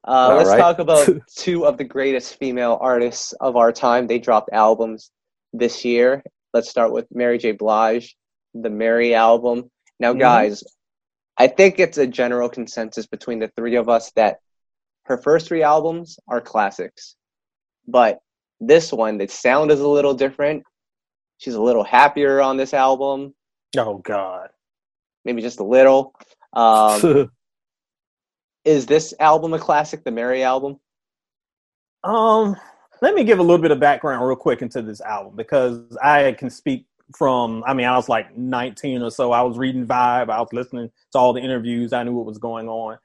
[0.06, 0.58] Uh, let's right.
[0.58, 4.06] talk about two of the greatest female artists of our time.
[4.06, 5.10] They dropped albums
[5.52, 6.22] this year.
[6.54, 7.52] Let's start with Mary J.
[7.52, 8.16] Blige,
[8.54, 9.70] the Mary album.
[9.98, 10.20] Now, mm-hmm.
[10.20, 10.62] guys,
[11.38, 14.38] I think it's a general consensus between the three of us that
[15.04, 17.16] her first three albums are classics.
[17.86, 18.18] But
[18.60, 20.64] this one, the sound is a little different.
[21.38, 23.34] She's a little happier on this album.
[23.76, 24.48] Oh, God.
[25.26, 26.14] Maybe just a little.
[26.52, 27.30] Um,
[28.64, 30.78] is this album a classic, the Mary album?
[32.04, 32.56] Um,
[33.02, 36.32] let me give a little bit of background real quick into this album because I
[36.38, 40.28] can speak from I mean I was like 19 or so I was reading Vibe
[40.28, 42.98] I was listening to all the interviews I knew what was going on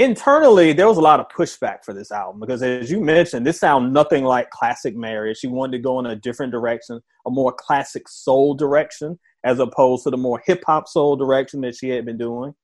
[0.00, 3.60] internally there was a lot of pushback for this album because as you mentioned this
[3.60, 7.52] sound nothing like classic Mary she wanted to go in a different direction a more
[7.52, 12.06] classic soul direction as opposed to the more hip hop soul direction that she had
[12.06, 12.54] been doing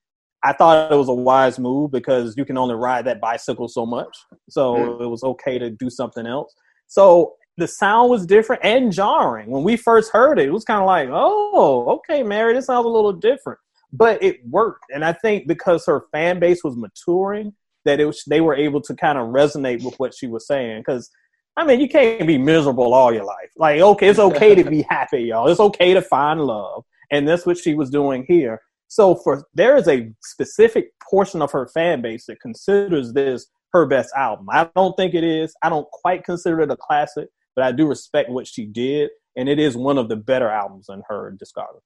[0.44, 3.84] I thought it was a wise move because you can only ride that bicycle so
[3.84, 4.16] much
[4.48, 5.02] so mm.
[5.02, 6.54] it was okay to do something else
[6.86, 9.50] so the sound was different and jarring.
[9.50, 12.84] When we first heard it, it was kind of like, oh, okay, Mary, this sounds
[12.84, 13.58] a little different.
[13.96, 14.84] But it worked.
[14.90, 17.54] And I think because her fan base was maturing,
[17.84, 20.80] that it was, they were able to kind of resonate with what she was saying.
[20.80, 21.10] Because,
[21.56, 23.50] I mean, you can't be miserable all your life.
[23.56, 25.48] Like, okay, it's okay to be happy, y'all.
[25.48, 26.84] It's okay to find love.
[27.10, 28.60] And that's what she was doing here.
[28.88, 33.86] So for there is a specific portion of her fan base that considers this her
[33.86, 34.46] best album.
[34.50, 35.54] I don't think it is.
[35.62, 39.48] I don't quite consider it a classic, but I do respect what she did, and
[39.48, 41.80] it is one of the better albums in her discography.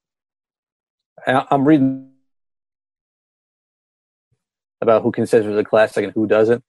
[1.27, 2.09] I'm reading
[4.81, 6.63] about who considers it a classic and who doesn't.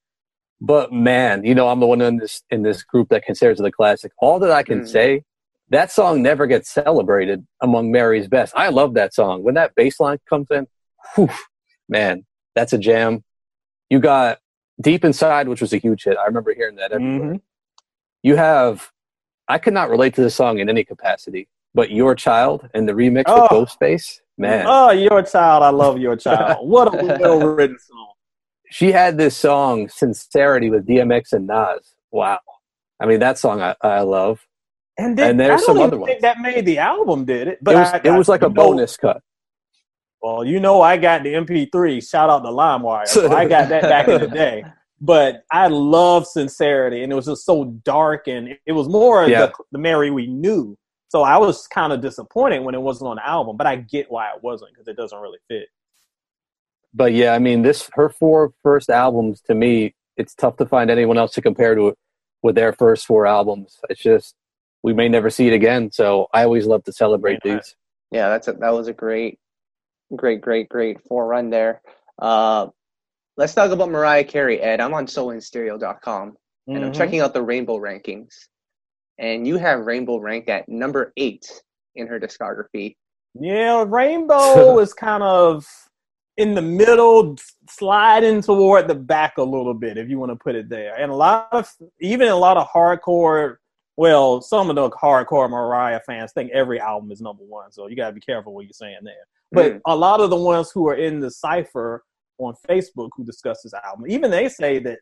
[0.61, 3.65] But man, you know, I'm the one in this in this group that considers it
[3.65, 4.11] a classic.
[4.19, 4.87] All that I can mm.
[4.87, 5.23] say,
[5.69, 8.53] that song never gets celebrated among Mary's best.
[8.55, 9.43] I love that song.
[9.43, 10.67] When that bass line comes in,
[11.15, 11.29] whew,
[11.89, 12.25] man,
[12.55, 13.23] that's a jam.
[13.89, 14.39] You got
[14.79, 16.17] Deep Inside, which was a huge hit.
[16.17, 17.33] I remember hearing that everywhere.
[17.33, 17.37] Mm-hmm.
[18.21, 18.91] You have
[19.47, 22.93] I could not relate to the song in any capacity, but Your Child and the
[22.93, 23.41] remix oh.
[23.41, 24.65] with Ghostface, man.
[24.67, 26.67] Oh, Your Child, I love Your Child.
[26.67, 28.13] what a well written song.
[28.69, 31.95] She had this song, Sincerity, with DMX and Nas.
[32.11, 32.39] Wow.
[32.99, 34.39] I mean, that song I, I love.
[34.97, 36.21] And, did, and there's I some other ones.
[36.21, 37.59] that made the album, did it?
[37.61, 39.21] But it was, I, it was like a know, bonus cut.
[40.21, 42.07] Well, you know, I got the MP3.
[42.07, 43.07] Shout out to LimeWire.
[43.07, 44.63] So I got that back in the day
[45.03, 49.47] but I love sincerity, and it was just so dark, and it was more yeah.
[49.47, 50.77] the, the Mary we knew.
[51.13, 54.09] So I was kind of disappointed when it wasn't on the album, but I get
[54.09, 55.67] why it wasn't because it doesn't really fit.
[56.91, 60.89] But yeah, I mean, this her four first albums to me, it's tough to find
[60.89, 61.97] anyone else to compare to it
[62.41, 63.77] with their first four albums.
[63.89, 64.33] It's just
[64.81, 65.91] we may never see it again.
[65.91, 67.57] So I always love to celebrate yeah.
[67.57, 67.75] these.
[68.09, 69.37] Yeah, that's a, that was a great,
[70.15, 71.83] great, great, great four run there.
[72.17, 72.69] Uh,
[73.35, 74.79] Let's talk about Mariah Carey, Ed.
[74.79, 76.75] I'm on soulandstereo.com mm-hmm.
[76.75, 76.97] and I'm mm-hmm.
[76.97, 78.33] checking out the Rainbow rankings.
[79.23, 81.49] And you have Rainbow ranked at number eight
[81.95, 82.97] in her discography.
[83.39, 85.65] Yeah, Rainbow is kind of
[86.35, 87.37] in the middle,
[87.69, 90.95] sliding toward the back a little bit, if you want to put it there.
[90.99, 93.55] And a lot of, even a lot of hardcore,
[93.95, 97.71] well, some of the hardcore Mariah fans think every album is number one.
[97.71, 99.25] So you got to be careful what you're saying there.
[99.53, 99.81] But mm.
[99.85, 102.03] a lot of the ones who are in the cipher
[102.39, 104.05] on Facebook who discuss this album.
[104.09, 104.99] Even they say that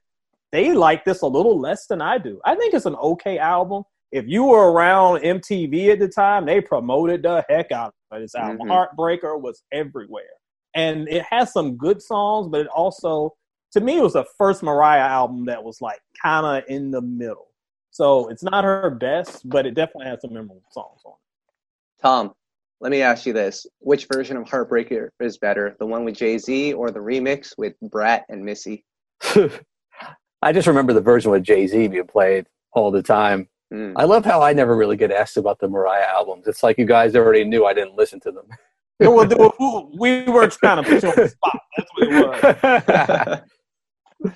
[0.52, 2.40] they like this a little less than I do.
[2.46, 3.84] I think it's an okay album.
[4.12, 8.36] If you were around MTV at the time, they promoted the heck out of this
[8.36, 8.68] album.
[8.68, 8.72] Mm-hmm.
[8.72, 10.24] Heartbreaker was everywhere.
[10.76, 13.34] And it has some good songs, but it also,
[13.74, 17.02] to me, it was the first Mariah album that was like kind of in the
[17.02, 17.48] middle.
[17.92, 22.02] So it's not her best, but it definitely has some memorable songs on it.
[22.02, 22.34] Tom,
[22.80, 26.38] let me ask you this: Which version of Heartbreaker is better, the one with Jay
[26.38, 28.86] Z or the remix with Brat and Missy?
[30.42, 33.48] I just remember the version with Jay Z being played all the time.
[33.72, 33.94] Mm.
[33.96, 36.48] I love how I never really get asked about the Mariah albums.
[36.48, 38.46] It's like you guys already knew I didn't listen to them.
[39.00, 41.60] we were trying to put you on the spot.
[41.78, 43.44] That's what it
[44.20, 44.34] was.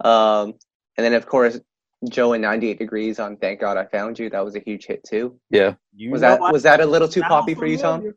[0.04, 0.54] um,
[0.96, 1.60] and then, of course,
[2.08, 4.28] Joe and 98 Degrees on Thank God I Found You.
[4.30, 5.38] That was a huge hit too.
[5.50, 5.74] Yeah.
[5.94, 8.12] You was that was that a little too poppy for you, Tom?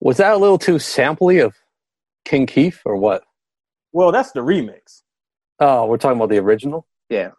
[0.00, 1.54] Was that a little too sampley of
[2.24, 3.22] King Keith or what?
[3.92, 5.02] Well, that's the remix.
[5.60, 6.86] Oh, we're talking about the original?
[7.08, 7.30] Yeah.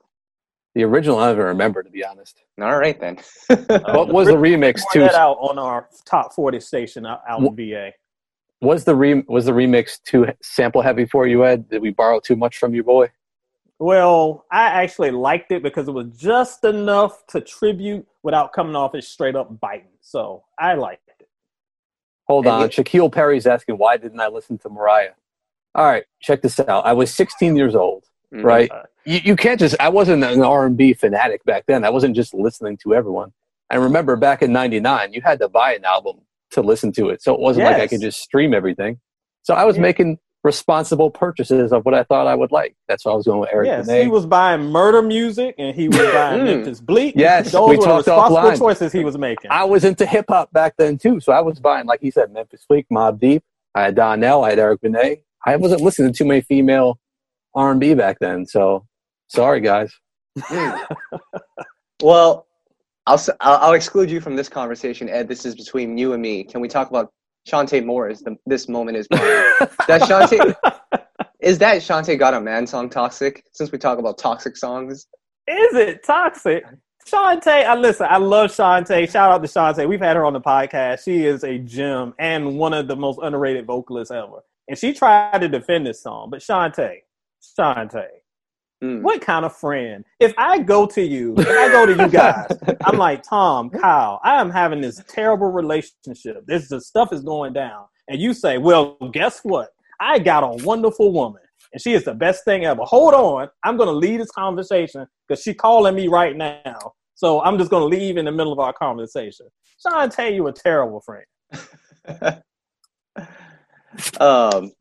[0.78, 2.44] The original I don't even remember to be honest.
[2.62, 3.16] All right then.
[3.48, 7.94] what was the remix to that out on our top 40 station out in VA?
[8.62, 11.68] Was the re- was the remix too sample heavy for you, Ed?
[11.68, 13.10] Did we borrow too much from your boy?
[13.80, 18.94] Well, I actually liked it because it was just enough to tribute without coming off
[18.94, 19.88] as straight up biting.
[20.02, 21.28] So I liked it.
[22.26, 22.62] Hold and on.
[22.66, 25.14] It, Shaquille Perry's asking, why didn't I listen to Mariah?
[25.74, 26.86] All right, check this out.
[26.86, 28.44] I was 16 years old, Mhm.
[28.44, 28.72] right?
[29.06, 29.76] You, you can't just.
[29.80, 31.86] I wasn't an R&B fanatic back then.
[31.86, 33.32] I wasn't just listening to everyone.
[33.70, 36.18] I remember back in '99, you had to buy an album
[36.52, 39.00] to listen to it, so it wasn't like I could just stream everything.
[39.44, 39.84] So I was Yeah.
[39.84, 42.76] making responsible purchases of what I thought I would like.
[42.88, 44.04] That's why I was going with Eric Yes, Benet.
[44.04, 46.46] he was buying murder music and he was buying Mm.
[46.46, 47.14] Memphis Bleek.
[47.18, 48.58] Yes, those we were the talked responsible offline.
[48.60, 49.52] choices he was making.
[49.52, 52.32] I was into hip hop back then too, so I was buying, like he said,
[52.32, 53.44] Memphis Bleek, Mobb Deep.
[53.76, 55.22] I had Donell, I had Eric Benet.
[55.46, 56.98] I wasn't listening to too many female
[57.58, 58.86] R and B back then, so
[59.28, 59.92] sorry guys.
[62.02, 62.46] Well,
[63.08, 65.28] I'll, s- I'll I'll exclude you from this conversation, Ed.
[65.28, 66.44] This is between you and me.
[66.44, 67.12] Can we talk about
[67.50, 68.10] Chanté Moore?
[68.10, 70.56] Is the, this moment is that Chanté
[71.40, 73.44] is that Chanté got a man song toxic?
[73.54, 75.08] Since we talk about toxic songs,
[75.48, 76.64] Is it toxic?
[77.08, 78.06] Chanté, I listen.
[78.10, 79.10] I love Chanté.
[79.10, 79.88] Shout out to Chanté.
[79.88, 81.04] We've had her on the podcast.
[81.06, 84.44] She is a gem and one of the most underrated vocalists ever.
[84.68, 86.98] And she tried to defend this song, but Chanté,
[87.42, 88.08] Chanté,
[88.84, 89.02] Mm.
[89.02, 90.06] what kind of friend?
[90.20, 92.46] If I go to you, if I go to you guys,
[92.86, 94.20] I'm like Tom, Kyle.
[94.24, 96.46] I am having this terrible relationship.
[96.46, 99.70] This the stuff is going down, and you say, "Well, guess what?
[100.00, 101.42] I got a wonderful woman,
[101.74, 105.08] and she is the best thing ever." Hold on, I'm going to leave this conversation
[105.28, 106.94] because she's calling me right now.
[107.16, 109.48] So I'm just going to leave in the middle of our conversation.
[109.82, 111.26] Sean, tell you a terrible friend.
[114.20, 114.72] um,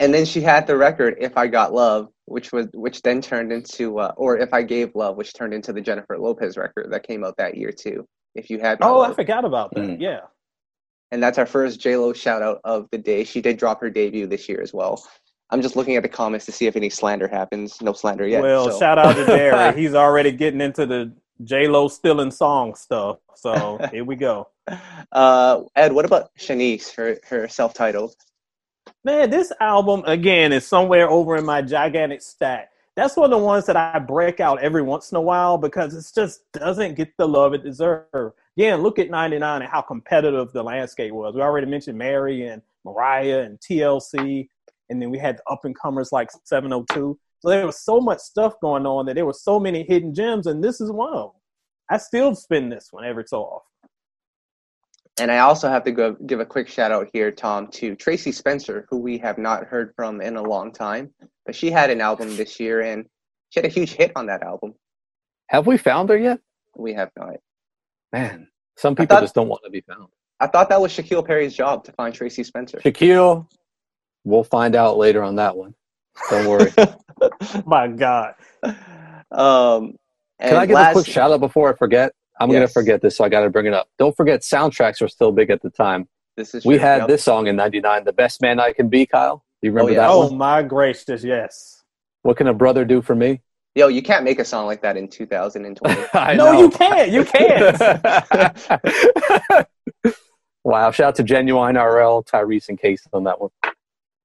[0.00, 3.52] and then she had the record "If I Got Love," which was which then turned
[3.52, 7.06] into, uh, or "If I Gave Love," which turned into the Jennifer Lopez record that
[7.06, 8.06] came out that year too.
[8.34, 9.80] If you had, My Oh, I forgot about that.
[9.84, 10.00] Mm.
[10.00, 10.20] Yeah.
[11.12, 13.22] and that's our first J Lo shout out of the day.
[13.24, 15.06] She did drop her debut this year as well.
[15.50, 17.80] I'm just looking at the comments to see if any slander happens.
[17.80, 18.42] No slander yet.
[18.42, 18.78] well, so.
[18.80, 19.76] shout out to Derry.
[19.80, 21.12] He's already getting into the
[21.44, 23.18] J Lo stealing song stuff.
[23.36, 24.48] So here we go.
[25.12, 26.92] Uh, Ed, what about Shanice?
[26.96, 28.16] Her her self titled.
[29.06, 32.70] Man, this album again is somewhere over in my gigantic stack.
[32.96, 35.94] That's one of the ones that I break out every once in a while because
[35.94, 38.34] it just doesn't get the love it deserves.
[38.56, 41.34] Again, look at 99 and how competitive the landscape was.
[41.34, 44.48] We already mentioned Mary and Mariah and TLC,
[44.88, 47.18] and then we had the up and comers like 702.
[47.40, 50.46] So there was so much stuff going on that there were so many hidden gems,
[50.46, 51.40] and this is one of them.
[51.90, 53.73] I still spin this one every so often.
[55.20, 58.32] And I also have to go, give a quick shout out here, Tom, to Tracie
[58.32, 61.10] Spencer, who we have not heard from in a long time.
[61.46, 63.06] But she had an album this year, and
[63.50, 64.74] she had a huge hit on that album.
[65.48, 66.40] Have we found her yet?
[66.76, 67.36] We have not.
[68.12, 70.08] Man, some people thought- just don't want to be found.
[70.40, 72.78] I thought that was Shaquille Perry's job to find Tracie Spencer.
[72.78, 73.46] Shaquille,
[74.24, 75.74] we'll find out later on that one.
[76.28, 76.72] Don't worry.
[77.66, 78.34] My God.
[79.30, 79.94] um,
[80.40, 82.12] and Can I give last, a quick shout out before I forget?
[82.40, 83.88] I'm gonna forget this, so I got to bring it up.
[83.98, 86.08] Don't forget, soundtracks were still big at the time.
[86.36, 87.08] This is We true, had yep.
[87.08, 89.94] this song in '99, "The Best Man I Can Be." Kyle, do you remember oh,
[89.94, 90.00] yeah.
[90.00, 90.38] that Oh, one?
[90.38, 91.82] my gracious, yes.
[92.22, 93.40] What can a brother do for me?
[93.76, 96.06] Yo, you can't make a song like that in 2020.
[96.36, 97.10] No, you can't.
[97.10, 97.76] You can't.
[100.64, 100.90] wow!
[100.90, 103.50] Shout out to Ginuwine RL, Tyrese, and Case on that one.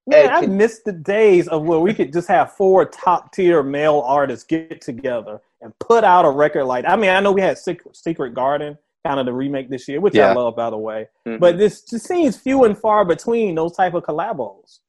[0.09, 3.31] Man, Ed, I can- miss the days of where we could just have four top
[3.33, 6.85] tier male artists get together and put out a record like.
[6.87, 9.99] I mean, I know we had Secret, Secret Garden, kind of the remake this year,
[10.01, 11.07] which I love, by the way.
[11.27, 11.39] Mhm.
[11.39, 14.79] But this just seems few and far between those type of collabos.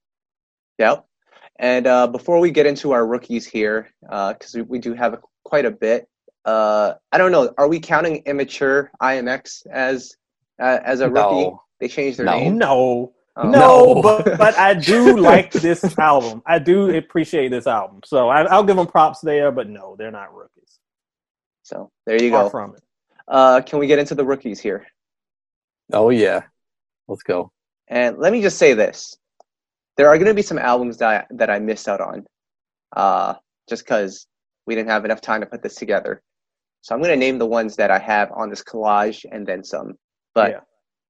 [0.79, 1.05] Yep.
[1.59, 5.21] And uh, before we get into our rookies here, because we, we do have a,
[5.45, 6.09] quite a bit,
[6.47, 7.53] uh, I don't know.
[7.59, 10.17] Are we counting immature IMX as
[10.63, 11.21] uh, as a rookie?
[11.51, 11.63] No.
[11.81, 12.33] They changed their No.
[12.39, 12.59] name.
[12.59, 13.49] No, Oh.
[13.49, 14.03] no, No.
[14.03, 16.43] but but I do like this album.
[16.47, 19.51] I do appreciate this album, so I, I'll give them props there.
[19.51, 20.79] But no, they're not rookies.
[21.63, 22.51] So there you Far go.
[22.51, 22.83] from it.
[23.29, 24.87] Uh, can we get into the rookies here?
[25.93, 26.43] Oh yeah,
[27.09, 27.51] let's go.
[27.89, 29.17] And let me just say this:
[29.97, 32.27] there are going to be some albums that I, that I missed out on,
[32.97, 33.35] uh,
[33.69, 34.27] just because
[34.67, 36.23] we didn't have enough time to put this together.
[36.83, 39.63] So I'm going to name the ones that I have on this collage and then
[39.63, 39.95] some.
[40.35, 40.61] But Yeah.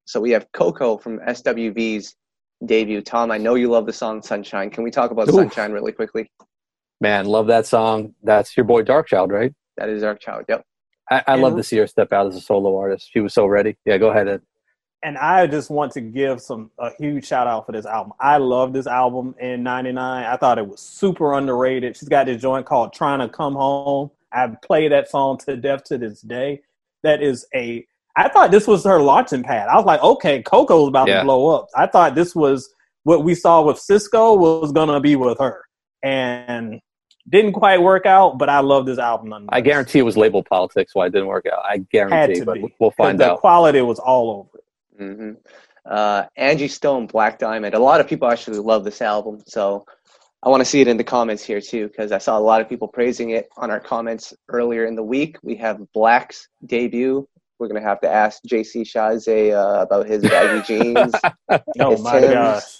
[0.04, 2.16] so we have Coco from SWV's
[2.64, 3.00] debut.
[3.02, 4.70] Tom, I know you love the song Sunshine.
[4.70, 5.34] Can we talk about Oof.
[5.34, 6.30] Sunshine really quickly?
[7.00, 8.14] Man, love that song.
[8.22, 9.52] That's your boy Darkchild, right?
[9.78, 10.44] That is our child.
[10.48, 10.64] Yep.
[11.10, 13.08] I, I And- love to see her step out as a solo artist.
[13.12, 13.76] She was so ready.
[13.84, 14.28] Yeah, go ahead.
[14.28, 14.42] Ed.
[15.02, 18.12] and I just want to give some a huge shout out for this album.
[18.20, 20.24] I love this album in '99.
[20.26, 21.96] I thought it was super underrated.
[21.96, 25.84] She's got this joint called "Trying to Come Home." I play that song to death
[25.84, 26.60] to this day.
[27.02, 27.86] That is a.
[28.24, 29.68] I thought this was her launching pad.
[29.68, 31.18] I was like, okay, Coco's about Yeah.
[31.20, 31.68] to blow up.
[31.76, 32.72] I thought this was
[33.04, 35.62] what we saw with Sisqó was gonna be with her,
[36.02, 36.80] and
[37.28, 38.38] didn't quite work out.
[38.38, 39.28] But I love this album.
[39.30, 39.56] nonetheless.
[39.56, 41.60] I guarantee it was label politics why it didn't work out.
[41.64, 42.74] I had guarantee, to but be.
[42.78, 43.36] we'll find out.
[43.36, 44.64] the quality was all over it.
[44.98, 45.32] hmm
[45.86, 47.74] Uh, Angie Stone, Black Diamond.
[47.74, 49.42] A lot of people actually love this album.
[49.46, 49.86] So
[50.42, 52.60] I want to see it in the comments here too, because I saw a lot
[52.60, 55.36] of people praising it on our comments earlier in the week.
[55.42, 57.26] We have Blaque's debut.
[57.60, 61.12] We're gonna have to ask JC Chasez uh, about his baggy jeans.
[61.78, 62.32] Oh His my Tim's.
[62.34, 62.78] gosh.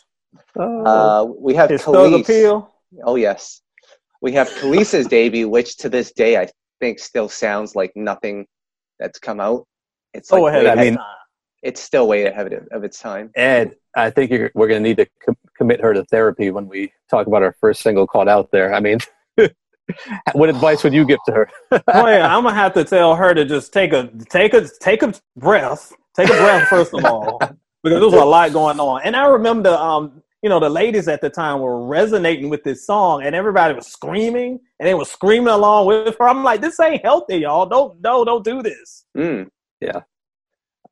[0.59, 2.20] Uh, we have His thug Kelis.
[2.22, 2.74] appeal.
[3.05, 3.61] Oh yes,
[4.22, 6.49] we have Kelis's debut, which to this day I
[6.81, 8.47] think still sounds like nothing
[8.99, 9.66] that's come out.
[10.14, 10.99] It's So like ahead I mean-
[11.62, 13.31] it's still way ahead of, of its time.
[13.37, 16.66] Ed, I think you're, we're going to need to com- commit her to therapy when
[16.66, 18.72] we talk about our first single called Out There.
[18.72, 18.97] I mean,
[20.32, 21.51] what advice would you give to her?
[21.72, 25.03] oh yeah, I'm gonna have to tell her to just take a take a take
[25.03, 29.03] a breath, take a breath first of all, because there was a lot going on.
[29.05, 32.86] And I remember, um, you know, the ladies at the time were resonating with this
[32.86, 36.28] song, and everybody was screaming, and they were screaming along with her.
[36.28, 37.66] I'm like, this ain't healthy, y'all.
[37.66, 39.05] Don't no, don't do this.
[39.16, 39.49] Mm.
[39.80, 40.01] Yeah.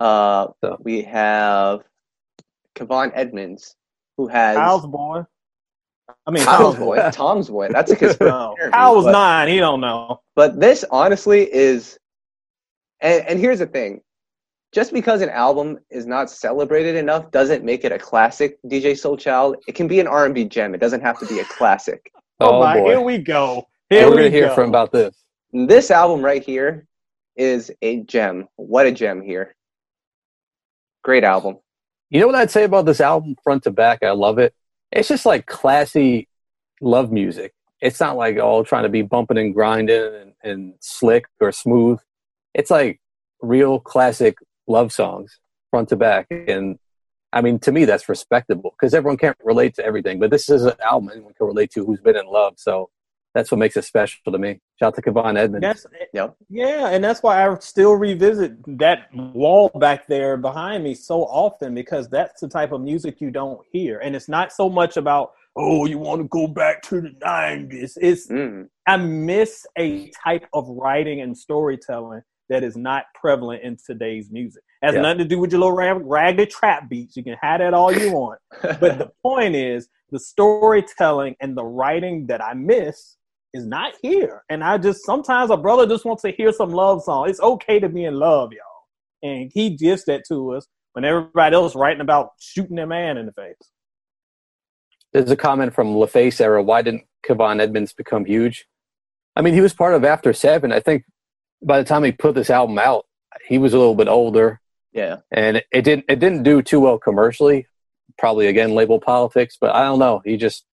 [0.01, 1.81] Uh, So- we have
[2.75, 3.75] Kevon Edmonds,
[4.17, 5.23] who has Kyle's boy.
[6.27, 7.11] I mean, Kyle's Kyle's boy, boy.
[7.13, 7.69] Tom's boy.
[7.71, 8.25] That's a conspiracy.
[8.35, 9.49] No, Kyle was but- nine.
[9.49, 10.21] He don't know.
[10.35, 11.99] But this honestly is,
[13.01, 14.01] and, and here's the thing:
[14.73, 18.59] just because an album is not celebrated enough doesn't make it a classic.
[18.67, 20.75] DJ Soul Child, it can be an R&B gem.
[20.75, 22.11] It doesn't have to be a classic.
[22.41, 22.79] Oh, Oh, my!
[22.79, 22.89] boy.
[22.91, 23.67] Here we go.
[23.91, 25.15] Here we're we going to hear from about this.
[25.53, 26.87] This album right here
[27.37, 28.47] is a gem.
[28.57, 29.55] What a gem here!
[31.03, 31.57] Great album.
[32.11, 34.03] You know what I'd say about this album, front to back?
[34.03, 34.55] I love it.
[34.91, 36.29] It's just like classy
[36.81, 37.53] love music.
[37.81, 42.01] It's not like all trying to be bumping and grinding and, and slick or smooth.
[42.55, 43.01] It's like
[43.41, 45.39] real classic love songs,
[45.71, 46.27] front to back.
[46.31, 46.79] And
[47.33, 50.19] I mean, to me, that's respectable because everyone can't relate to everything.
[50.19, 52.55] But this is an album anyone can relate to who's been in love.
[52.57, 52.91] So
[53.39, 54.59] that's what makes it special to me.
[54.81, 55.63] Shout out to Kevon Edmonds.
[55.63, 56.35] That's Yep.
[56.51, 61.73] yeah, and that's why I still revisit that wall back there behind me so often
[61.73, 65.31] because that's the type of music you don't hear, and it's not so much about
[65.57, 67.97] oh you want to go back to the nineties.
[68.01, 68.69] It's Mm.
[68.89, 74.63] I miss a type of writing and storytelling that is not prevalent in today's music.
[74.83, 75.03] Has Yeah.
[75.03, 77.17] nothing to do with your little rag- ragged trap beats.
[77.17, 81.65] You can have that all you want, but the point is the storytelling and the
[81.65, 83.18] writing that I miss
[83.55, 84.45] is not here.
[84.49, 87.29] And I just sometimes a brother just wants to hear some love song.
[87.29, 89.31] It's okay to be in love, y'all.
[89.31, 93.27] And he gives that to us when everybody else writing about shooting their man in
[93.27, 93.57] the face.
[95.13, 96.63] There's a comment from LaFace era.
[96.63, 98.67] Why didn't Kevon Edmonds become huge?
[99.35, 100.73] I mean, he was part of After Seven.
[100.73, 101.05] I think
[101.63, 103.07] by the time he put this album out,
[103.47, 104.61] he was a little bit older,
[104.93, 105.17] yeah.
[105.31, 107.67] and it didn't it didn't do too well commercially.
[108.19, 110.21] Probably again label politics, but I don't know.
[110.25, 110.65] He just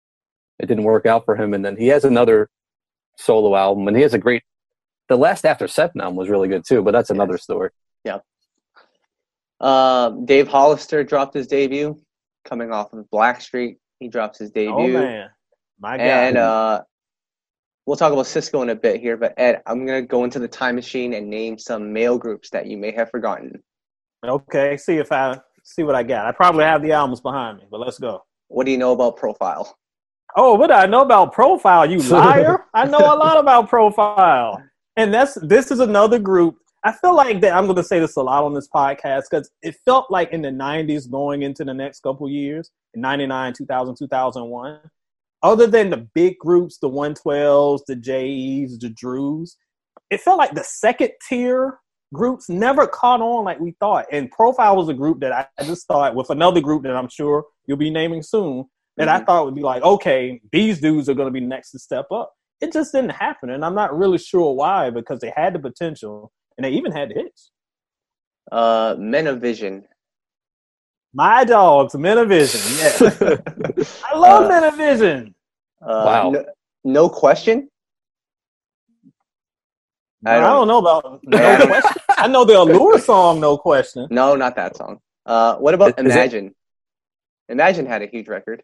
[0.60, 1.54] it didn't work out for him.
[1.54, 2.50] And then he has another
[3.18, 4.44] solo album, and he has a great.
[5.08, 7.70] The last After Seven album was really good too, but that's another story.
[9.60, 12.00] Um, Dave Hollister dropped his debut,
[12.44, 13.78] coming off of Blackstreet.
[14.00, 14.74] He drops his debut.
[14.74, 15.30] Oh man.
[15.80, 16.04] My God.
[16.04, 16.82] And uh,
[17.86, 20.48] we'll talk about Sisqó in a bit here, but Ed, I'm gonna go into the
[20.48, 23.62] time machine and name some male groups that you may have forgotten.
[24.24, 26.26] okay, see if I see what I got.
[26.26, 28.24] I probably have the albums behind me, but let's go.
[28.48, 29.76] What do you know about Profile?
[30.38, 32.66] Oh, what do I know about profile, you liar?
[32.74, 34.62] I know a lot about profile.
[34.98, 36.58] And that's this is another group.
[36.84, 39.50] I feel like that I'm going to say this a lot on this podcast because
[39.64, 43.96] it felt like in the 90s going into the next couple years, in 99, 2000,
[43.98, 44.80] 2001,
[45.42, 49.58] other than the big groups, the 112s, the J's, the Drews,
[50.12, 51.80] it felt like the second tier
[52.14, 54.06] groups never caught on like we thought.
[54.12, 57.10] And Profile was a group that I I just thought with another group that I'm
[57.10, 58.66] sure you'll be naming soon
[58.98, 59.26] that I Mhm.
[59.26, 62.34] thought would be like, okay, these dudes are going to be next to step up.
[62.62, 66.32] It just didn't happen, and I'm not really sure why because they had the potential
[66.58, 67.52] and they even had the hits.
[68.52, 69.86] Uh, Men of Vision.
[71.14, 72.62] My dogs, Men of Vision.
[72.78, 73.02] Yes,
[74.06, 75.36] I love Uh, Men of Vision.
[75.82, 76.30] Uh, Wow.
[76.32, 76.46] No,
[76.84, 77.70] no question.
[80.26, 81.66] I I don't, don't- know about no Yeah.
[81.68, 82.02] question.
[82.10, 84.08] I know the Allure song, no question.
[84.10, 85.00] No, not that song.
[85.26, 86.54] Uh, what about Imajin?
[87.52, 88.64] Imajin had a huge record.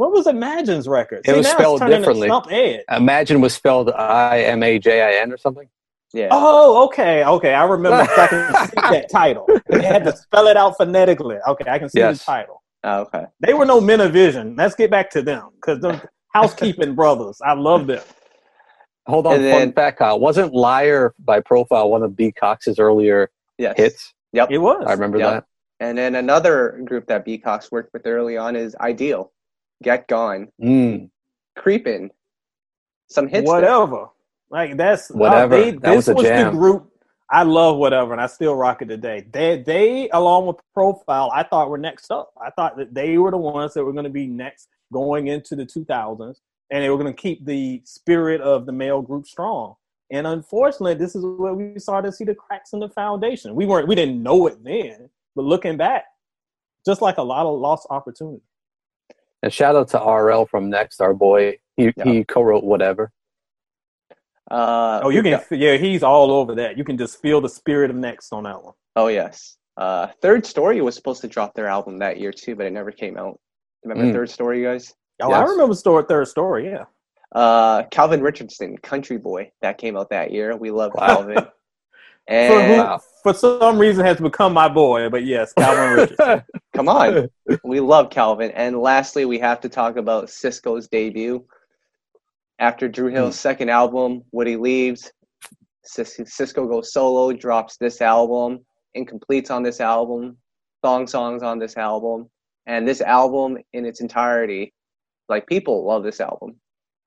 [0.00, 1.20] What was Imajin's record?
[1.26, 2.28] It was spelled differently.
[2.28, 5.68] Stump Imajin was spelled I M A J I N or something.
[6.14, 6.28] Yeah.
[6.30, 7.52] Oh, okay, okay.
[7.52, 7.98] I remember.
[7.98, 9.46] I can see that title.
[9.68, 11.36] They had to spell it out phonetically.
[11.46, 12.20] Okay, I can see Yes.
[12.20, 12.62] the title.
[12.82, 13.26] Oh, okay.
[13.40, 14.56] They were no men of vision.
[14.56, 16.00] Let's get back to them because them
[16.32, 17.38] housekeeping brothers.
[17.44, 18.02] I love them.
[19.06, 20.18] Hold on, And then- fun fact, Kyle.
[20.18, 22.32] Wasn't Liar by Profile one of B.
[22.32, 23.74] Cox's earlier Yes.
[23.76, 24.14] hits?
[24.32, 24.50] Yep.
[24.50, 24.82] It was.
[24.86, 25.30] I remember Yeah.
[25.30, 25.44] that.
[25.78, 27.36] And then another group that B.
[27.36, 29.30] Cox worked with early on is Ideal.
[29.82, 30.48] Get Gone.
[30.62, 31.10] Mm.
[31.56, 32.10] Creepin'.
[33.08, 33.44] Some hits.
[33.44, 33.54] there.
[33.54, 34.06] whatever.
[34.50, 35.56] Like that's uh, Whatever.
[35.56, 36.52] they, That this was a the jam.
[36.56, 36.86] group.
[37.32, 39.24] I love whatever, and I still rock it today.
[39.30, 42.32] They, they, along with Profile, I thought were next up.
[42.44, 45.54] I thought that they were the ones that were going to be next going into
[45.54, 46.38] the 2000s,
[46.72, 49.76] and they were going to keep the spirit of the male group strong.
[50.10, 53.54] And unfortunately, this is where we started to see the cracks in the foundation.
[53.54, 56.06] We weren't, we didn't know it then, but looking back,
[56.84, 58.42] just like a lot of lost opportunity.
[59.42, 61.58] And shout out to RL from Next, our boy.
[61.76, 62.04] He Yeah.
[62.04, 63.10] he co-wrote whatever.
[64.50, 66.76] Uh, Oh, you can, got- yeah, he's all over that.
[66.76, 68.74] You can just feel the spirit of next on that one.
[68.96, 69.56] oh yes.
[69.76, 72.90] Uh, Third Story was supposed to drop their album that year too, but it never
[72.90, 73.38] came out.
[73.84, 74.12] Remember Mm.
[74.12, 74.92] Third Story, guys?
[75.22, 76.70] Oh, I remember story, third story.
[76.70, 76.84] Yeah,
[77.32, 80.56] Uh, Calvin Richardson, Country Boy, that came out that year.
[80.56, 81.06] We love Wow.
[81.06, 81.46] Calvin.
[82.30, 83.00] for, And who, Wow.
[83.22, 85.08] for some reason has become my boy.
[85.08, 86.42] But yes, Calvin Richardson.
[86.74, 87.28] come on,
[87.64, 88.50] we love Calvin.
[88.52, 91.44] And lastly, we have to talk about Sisqó's debut.
[92.58, 93.40] After Dru Hill's hmm.
[93.40, 95.10] second album, Woody leaves.
[95.86, 98.60] Sisqó goes solo, drops this album,
[98.96, 100.36] incompletes on this album,
[100.84, 102.30] song songs on this album,
[102.66, 104.72] and this album in its entirety,
[105.28, 106.60] like people love this album.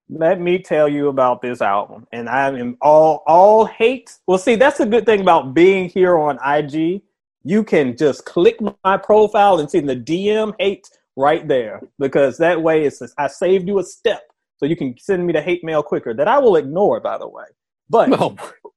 [0.09, 4.17] Let me tell you about this album, and I am all all hate.
[4.27, 7.01] Well, see, that's a good thing about being here on IG.
[7.43, 12.61] You can just click my profile and see the DM hate right there because that
[12.61, 14.23] way it's I saved you a step,
[14.57, 16.13] so you can send me the hate mail quicker.
[16.13, 17.45] That I will ignore, by the way.
[17.89, 18.35] But oh,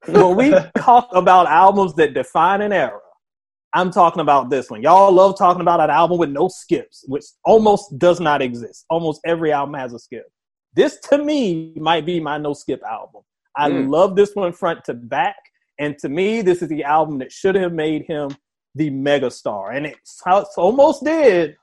[0.09, 0.29] No.
[0.29, 3.01] when we talk about albums that define an era,
[3.72, 4.83] I'm talking about this one.
[4.83, 8.87] Y'all love talking about an album with no skips, which almost does not exist.
[8.89, 10.27] Almost every album has a skip.
[10.77, 13.22] This to me might be my no skip album.
[13.57, 13.89] I Mm.
[13.89, 15.37] love this one front to back.
[15.79, 18.31] And to me, this is the album that should have made him
[18.74, 19.74] the megastar.
[19.74, 21.57] And it's, it's almost did.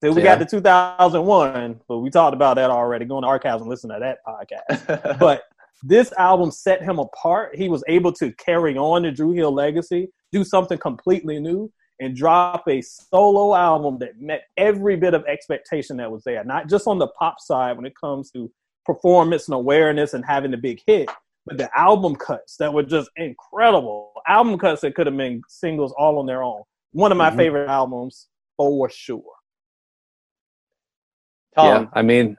[0.00, 0.36] Till we Yeah.
[0.36, 3.04] got to 2001, but we talked about that already.
[3.04, 5.42] Go in the archives and listen to that podcast but
[5.82, 7.56] this album set him apart.
[7.56, 12.14] He was able to carry on the Dru Hill legacy, do something completely new, and
[12.16, 16.42] drop a solo album that met every bit of expectation that was there.
[16.44, 18.50] Not just on the pop side when it comes to
[18.86, 21.08] performance and awareness and having the big hit,
[21.46, 24.12] but the album cuts that were just incredible.
[24.26, 26.62] Album cuts that could have been singles all on their own.
[26.92, 27.36] One of my Mhm.
[27.36, 29.22] favorite albums for sure.
[31.54, 32.36] Tom, Yeah, I mean,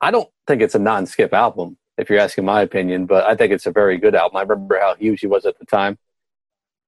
[0.00, 3.52] I don't think it's a non-skip album, if you're asking my opinion, but I think
[3.52, 4.36] it's a very good album.
[4.36, 5.98] I remember how huge he was at the time.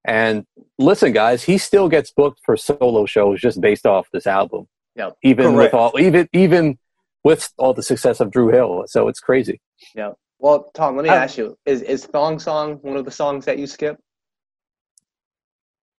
[0.04, 0.46] And
[0.78, 4.66] listen, guys, he still gets booked for solo shows just based off this album.
[4.96, 5.72] Yeah, Even Correct.
[5.72, 6.78] with all, even even
[7.24, 9.60] with all the success of Dru Hill, so it's crazy.
[9.94, 10.12] Yeah.
[10.38, 13.44] Well, Tom, let me I- ask you: Is is Thong Song one of the songs
[13.44, 13.98] that you skip?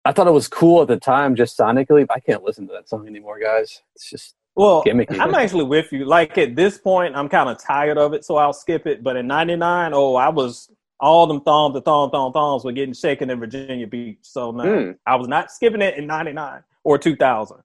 [0.04, 2.72] I thought it was cool at the time, just sonically, but I can't listen to
[2.72, 3.82] that song anymore, guys.
[3.94, 5.18] It's just Well, Gimmicky.
[5.20, 6.06] I'm actually with you.
[6.06, 9.02] Like at this point, I'm kind of tired of it, so I'll skip it.
[9.02, 12.94] But in '99, oh, I was all them thongs, the thong, thong, thongs were getting
[12.94, 14.18] shaken in Virginia Beach.
[14.22, 14.90] So no, Hmm.
[15.06, 17.58] I was not skipping it in '99 or 2000.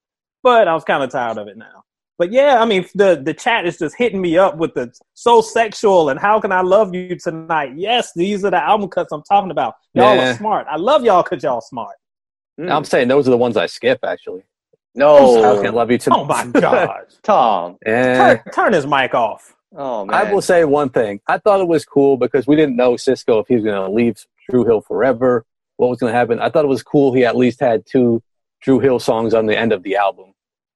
[0.43, 1.85] But I was kind of tired of it now.
[2.18, 5.41] But yeah, I mean, the the chat is just hitting me up with the so
[5.41, 7.74] sexual and how can I love you tonight?
[7.76, 9.76] Yes, these are the album cuts I'm talking about.
[9.93, 10.32] Y'all Yeah.
[10.32, 10.66] are smart.
[10.70, 11.95] I love y'all because y'all smart.
[12.57, 12.72] Hmm.
[12.72, 14.43] I'm saying those are the ones I skip actually.
[14.95, 16.18] no, How can I love you tonight?
[16.20, 17.11] Oh my gosh!
[17.24, 17.78] Tom.
[17.86, 18.16] Eh.
[18.36, 19.53] turn, turn his mic off.
[19.76, 21.20] Oh man, I will say one thing.
[21.28, 23.91] I thought it was cool because we didn't know Sisqó if he was going to
[23.93, 25.45] leave Dru Hill forever.
[25.76, 26.39] What was going to happen?
[26.39, 27.13] I thought it was cool.
[27.13, 28.24] He at least had two
[28.61, 30.32] Dru Hill songs on the end of the album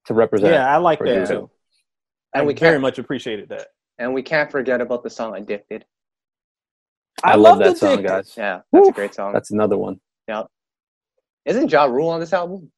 [0.05, 0.53] to represent.
[0.53, 1.33] Yeah, I like that Drew too.
[1.33, 1.51] Hill.
[2.33, 3.67] I And we very much appreciated that.
[3.97, 5.85] and we can't forget about the song "Addicted."
[7.23, 8.33] I, love that song, dick- guys.
[8.37, 9.33] Yeah, that's a great song.
[9.33, 9.99] That's another one.
[10.27, 10.43] Yeah.
[11.45, 12.71] Isn't Ja Rule on this album?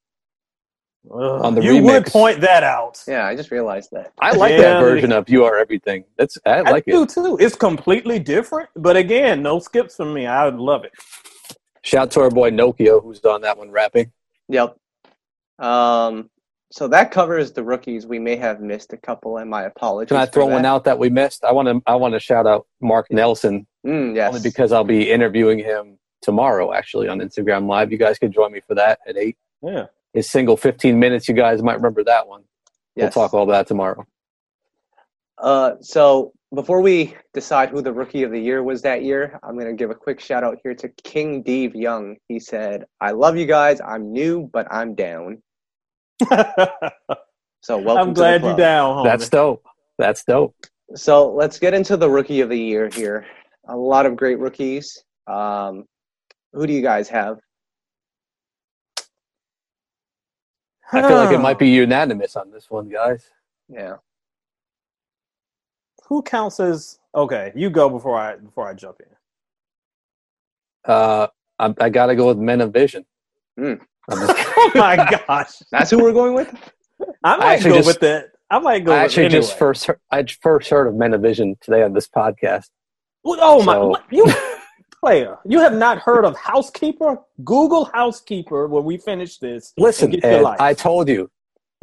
[1.11, 3.03] Ugh, On the you would point that out.
[3.07, 4.13] Yeah, I just realized that.
[4.21, 7.09] I like Yeah, that version of "You Are Everything." That's I I like do it.
[7.09, 7.37] too.
[7.39, 10.25] It's completely different, but again, no skips for me.
[10.27, 10.91] I love it.
[11.83, 14.11] Shout out to our boy Nokio who's on that one rapping.
[14.49, 14.77] Yep.
[15.59, 16.29] Um.
[16.71, 18.05] So that covers the rookies.
[18.07, 20.09] We may have missed a couple, and my apologies.
[20.09, 20.53] Can I for throw that.
[20.53, 21.43] one out that we missed?
[21.43, 24.29] I want to I want to shout out Marc Nelson Mm, yes.
[24.29, 27.91] only because I'll be interviewing him tomorrow actually on Instagram Live.
[27.91, 29.37] You guys can join me for that at eight.
[29.63, 29.87] Yeah.
[30.13, 31.27] His single 15 minutes.
[31.27, 32.43] You guys might remember that one.
[32.95, 33.15] yes.
[33.15, 34.05] We'll talk all that tomorrow.
[35.37, 39.55] Uh, so before we decide who the rookie of the year was that year, I'm
[39.55, 42.17] going to give a quick shout out here to King Dave Young.
[42.27, 43.81] He said, "I love you guys.
[43.81, 45.41] I'm new, but I'm down."
[47.63, 48.01] So welcome.
[48.01, 48.57] I'm to the glad you club.
[48.57, 49.03] down, homie.
[49.03, 49.63] That's dope.
[49.99, 50.55] That's dope.
[50.95, 53.25] So let's get into the rookie of the year here.
[53.67, 55.03] A lot of great rookies.
[55.27, 55.85] Um,
[56.53, 57.39] who do you guys have?
[60.91, 63.29] I feel like it might be unanimous on this one, guys.
[63.69, 63.97] Yeah.
[66.07, 67.53] Who counts as okay?
[67.55, 69.05] You go before I before I jump in.
[70.91, 71.27] Uh,
[71.59, 73.05] I, I got to go with Men of Vision.
[73.57, 73.75] Hmm.
[74.63, 74.95] I'm just- Oh my
[75.27, 75.53] gosh!
[75.71, 76.53] That's who we're going with.
[77.23, 78.25] I might actually go just- with that.
[78.49, 78.91] I might go.
[78.91, 79.41] I with actually anyway.
[79.41, 82.69] just first heard, I first heard of Men of Vision today on this podcast.
[83.25, 83.73] Oh my!
[83.73, 84.25] So- what- You
[85.01, 87.17] player, you have not heard of Housekeeper?
[87.43, 89.73] Google Housekeeper when we finish this.
[89.77, 90.61] Listen, and get your Ed, life.
[90.61, 91.29] I told you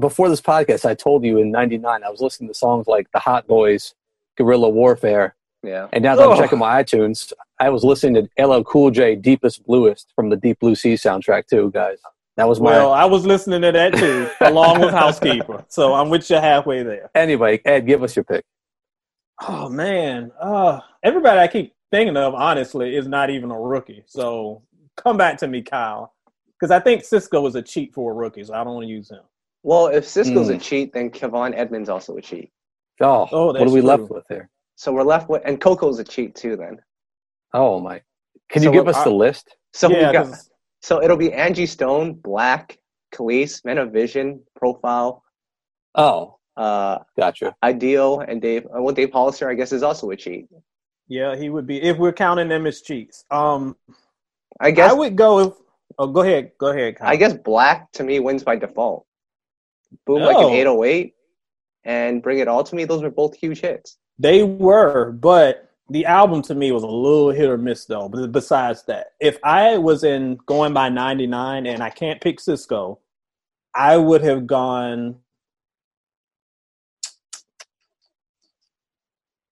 [0.00, 0.84] before this podcast.
[0.88, 3.94] I told you in '99 I was listening to songs like the Hot Boys,
[4.36, 5.88] Guerrilla Warfare, Yeah.
[5.92, 6.32] and now that Ugh.
[6.32, 10.36] I'm checking my iTunes, I was listening to LL Cool J, "Deepest Bluest" from the
[10.36, 11.98] Deep Blue Sea soundtrack too, guys.
[12.38, 15.64] That was my Well, I was listening to that too, along with Housekeeper.
[15.68, 17.10] So I'm with you halfway there.
[17.14, 17.60] anyway.
[17.64, 18.44] Ed, give us your pick.
[19.46, 24.04] Oh man, uh, everybody I keep thinking of, honestly, is not even a rookie.
[24.06, 24.62] So
[24.96, 26.14] come back to me, Kyle,
[26.54, 28.90] because I think Sisqó is a cheat for a rookie, so I don't want to
[28.90, 29.20] use him.
[29.64, 30.62] Well, if Sisqó's a Mm.
[30.62, 32.50] cheat, then Kevon Edmonds also a cheat.
[33.00, 33.88] Oh, Oh, what are we true.
[33.88, 34.48] left with here?
[34.76, 36.56] So we're left with, and Coco's a cheat too.
[36.56, 36.78] Then.
[37.52, 38.00] Oh my!
[38.48, 39.56] Can So you give what- us the list?
[39.72, 40.36] So yeah, we got.
[40.82, 42.78] 'Cause- So it'll be Angie Stone, Blaque,
[43.12, 45.22] Kelis, Men of Vision, Profile,
[45.94, 47.56] Oh, uh, gotcha.
[47.62, 48.66] Ideal, and Dave.
[48.66, 50.46] uh, Well, Dave Hollister, I guess, is also a cheat.
[51.08, 53.24] yeah, he would be if we're counting them as cheats.
[53.30, 53.76] Um,
[54.60, 54.90] I guess.
[54.90, 55.38] I would go.
[55.40, 55.54] If,
[55.98, 57.08] oh, go ahead, go ahead, Kyle.
[57.08, 59.06] I guess Blaque to me wins by default.
[60.06, 61.14] Boom like an 808
[61.84, 62.84] and Bring It All to me.
[62.84, 63.96] Those were both huge hits.
[64.18, 68.08] They were, but the album to me was a little hit or miss though.
[68.08, 72.98] But besides that, if I was in going by 99 and I can't pick Sisqó,
[73.74, 75.16] I would have gone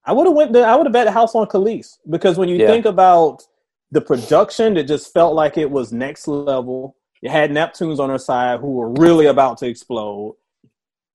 [0.06, 2.48] I would have went to, I would have bet the house on Kelis because when
[2.48, 2.68] you Yeah.
[2.68, 3.42] think about
[3.90, 6.96] the production, it just felt like it was next level.
[7.22, 10.36] You had Neptunes on her side who were really about to explode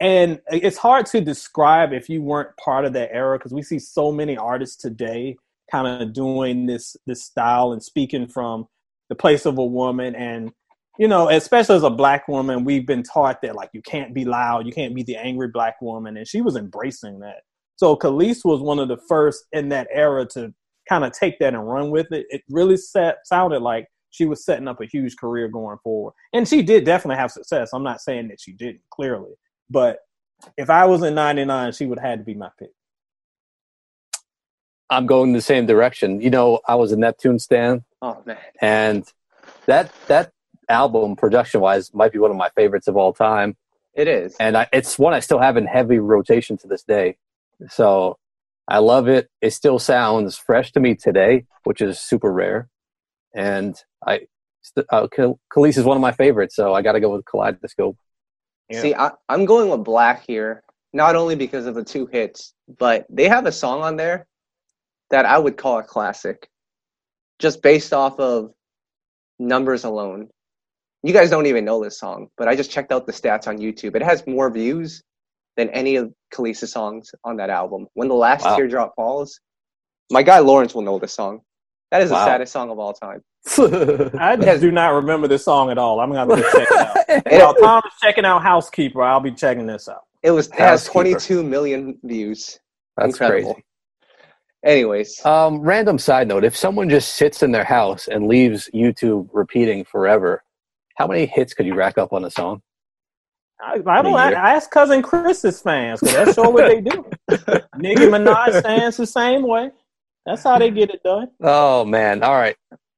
[0.01, 3.77] and it's hard to describe if you weren't part of that era because we see
[3.77, 5.37] so many artists today
[5.71, 8.65] kind of doing this this style and speaking from
[9.09, 10.15] the place of a woman.
[10.15, 10.51] And
[10.97, 14.25] you know especially as a black woman we've been taught that like you can't be
[14.25, 16.17] loud you can't be the angry black woman.
[16.17, 17.43] And she was embracing that.
[17.75, 20.51] So Kelis was one of the first in that era to
[20.89, 22.25] kind of take that and run with it.
[22.29, 26.13] It really set, sounded like she was setting up a huge career going forward.
[26.33, 27.69] And she did definitely have success.
[27.71, 29.31] I'm not saying that she didn't clearly
[29.71, 29.99] but
[30.57, 32.71] if I was in '99, she would have had to be my pick.
[34.89, 36.19] I'm going the same direction.
[36.21, 38.37] You know, I was a Neptune stan, Oh, man.
[38.61, 39.05] and
[39.67, 40.31] that that
[40.67, 43.55] album, production wise, might be one of my favorites of all time.
[43.93, 44.35] It is.
[44.39, 47.17] And I, it's one I still have in heavy rotation to this day.
[47.69, 48.17] So
[48.67, 49.29] I love it.
[49.41, 52.69] It still sounds fresh to me today, which is super rare.
[53.35, 54.21] And I,
[54.61, 57.97] st- uh, Kelis is one of my favorites, so I got to go with Kaleidoscope.
[58.71, 58.81] Yeah.
[58.81, 60.63] See, I, I'm going with Blaque here,
[60.93, 64.27] not only because of the two hits, but they have a song on there
[65.09, 66.49] that I would call a classic,
[67.39, 68.51] just based off of
[69.39, 70.29] numbers alone.
[71.03, 73.57] You guys don't even know this song, but I just checked out the stats on
[73.57, 73.95] YouTube.
[73.95, 75.03] It has more views
[75.57, 77.87] than any of Kelis' songs on that album.
[77.93, 78.55] When the last Wow.
[78.55, 79.39] teardrop falls,
[80.11, 81.41] my guy Lawrence will know this song.
[81.91, 83.21] That is the saddest song of all time.
[84.17, 85.99] I do not remember this song at all.
[85.99, 87.25] I'm gonna have to check it out.
[87.33, 90.03] It- While Tom is checking out Housekeeper, I'll be checking this out.
[90.23, 92.59] It was it has 22 million views.
[92.97, 93.53] That's Incredible.
[93.55, 93.65] crazy.
[94.63, 99.27] Anyways, Um, random side note: If someone just sits in their house and leaves YouTube
[99.33, 100.43] repeating forever,
[100.97, 102.61] how many hits could you rack up on a song?
[103.59, 104.07] I, I don't.
[104.07, 104.37] In a I, year.
[104.37, 107.05] I ask cousin Chris's fans because that's sure what they do.
[107.77, 109.71] Nicki Minaj stands the same way.
[110.25, 111.27] That's how they get it done.
[111.41, 112.23] Oh man!
[112.23, 112.55] All right,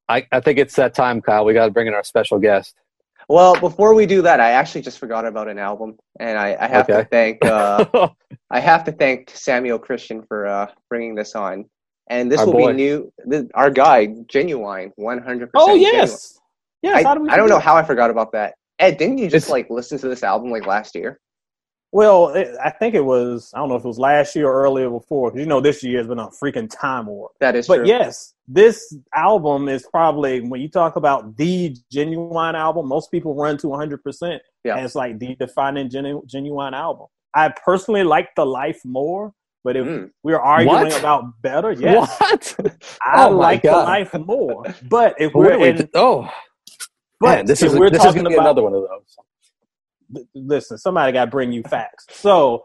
[0.10, 1.46] I, I think it's that time, Kyle.
[1.46, 2.76] We got to bring in our special guest.
[3.30, 6.68] well, before we do that, I actually just forgot about an album, and I, I
[6.68, 8.10] have to thank uh,
[8.52, 11.66] I have to thank Samuel Christian for uh, bringing this on.
[12.10, 12.72] And this Our will boy.
[12.72, 13.14] be new.
[13.32, 15.50] Th- our guy, Ginuwine, 100%.
[15.56, 15.82] Oh Ginuwine.
[15.82, 16.38] yes,
[16.82, 16.96] yes.
[16.98, 17.66] I, how do we I don't know forget?
[17.66, 18.56] how I forgot about that.
[18.80, 21.22] Ed, didn't you just It's- like listen to this album like last year?
[21.94, 23.52] Well, it, I think it was.
[23.54, 25.30] I don't know if it was last year or earlier before.
[25.30, 27.34] Because you know this year has been a freaking time warp.
[27.40, 27.88] That is But true.
[27.88, 33.58] yes, this album is probably when you talk about the Ginuwine album, most people run
[33.60, 34.76] to 100% Yeah.
[34.78, 37.06] as like the defining genu- Ginuwine album.
[37.36, 39.32] I personally like the life more,
[39.64, 40.10] but if Mm.
[40.24, 41.00] we're arguing What?
[41.00, 42.56] about better, yes, What?
[43.06, 44.64] I Oh my like the life more.
[44.90, 46.28] But if we're are we in, oh,
[47.20, 49.16] but man, this is we're this is talking gonna be about another one of those.
[50.14, 52.08] Th- listen, somebody got to bring you facts.
[52.12, 52.64] So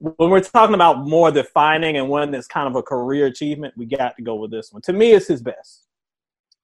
[0.00, 3.86] when we're talking about more defining and one that's kind of a career achievement, we
[3.86, 4.82] got to go with this one.
[4.82, 5.86] To me, it's his best.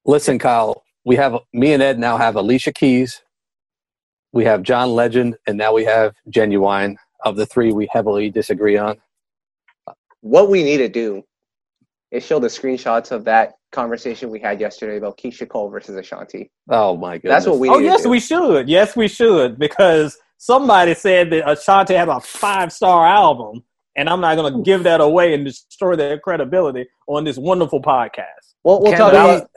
[0.04, 3.22] Listen, Kyle, we have me and Ed now have Alicia Keys,
[4.32, 6.96] we have John Legend, and now we have Ginuwine.
[7.22, 8.96] Of the three, we heavily disagree on.
[10.22, 11.22] What we need to do
[12.10, 16.50] is show the screenshots of that conversation we had yesterday about Keyshia Cole versus Ashanti.
[16.68, 17.44] Oh my goodness!
[17.44, 18.10] That's what we oh need yes, to do.
[18.10, 18.68] we should.
[18.68, 23.62] Yes, we should because somebody said that Ashanti had a five star album,
[23.96, 27.80] and I'm not going to give that away and destroy their credibility on this wonderful
[27.80, 28.54] podcast.
[28.64, 29.50] Well, we'll Can talk about.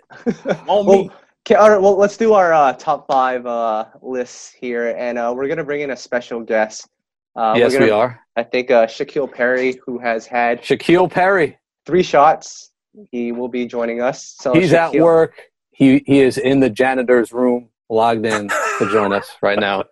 [0.70, 1.10] On well, me.
[1.45, 5.34] okay, all right, well, let's do our uh, top five uh, lists here, and uh,
[5.36, 6.88] we're gonna bring in a special guest.
[7.36, 8.20] Uh, yes, we're gonna, we are.
[8.36, 11.58] I think uh, Shaquille Perry, who has had Shaquille Perry.
[11.86, 12.72] Three shots,
[13.12, 14.36] he will be joining us.
[14.40, 15.34] So He's at work.
[15.72, 19.84] He he is in the janitor's room, logged in to join us right now.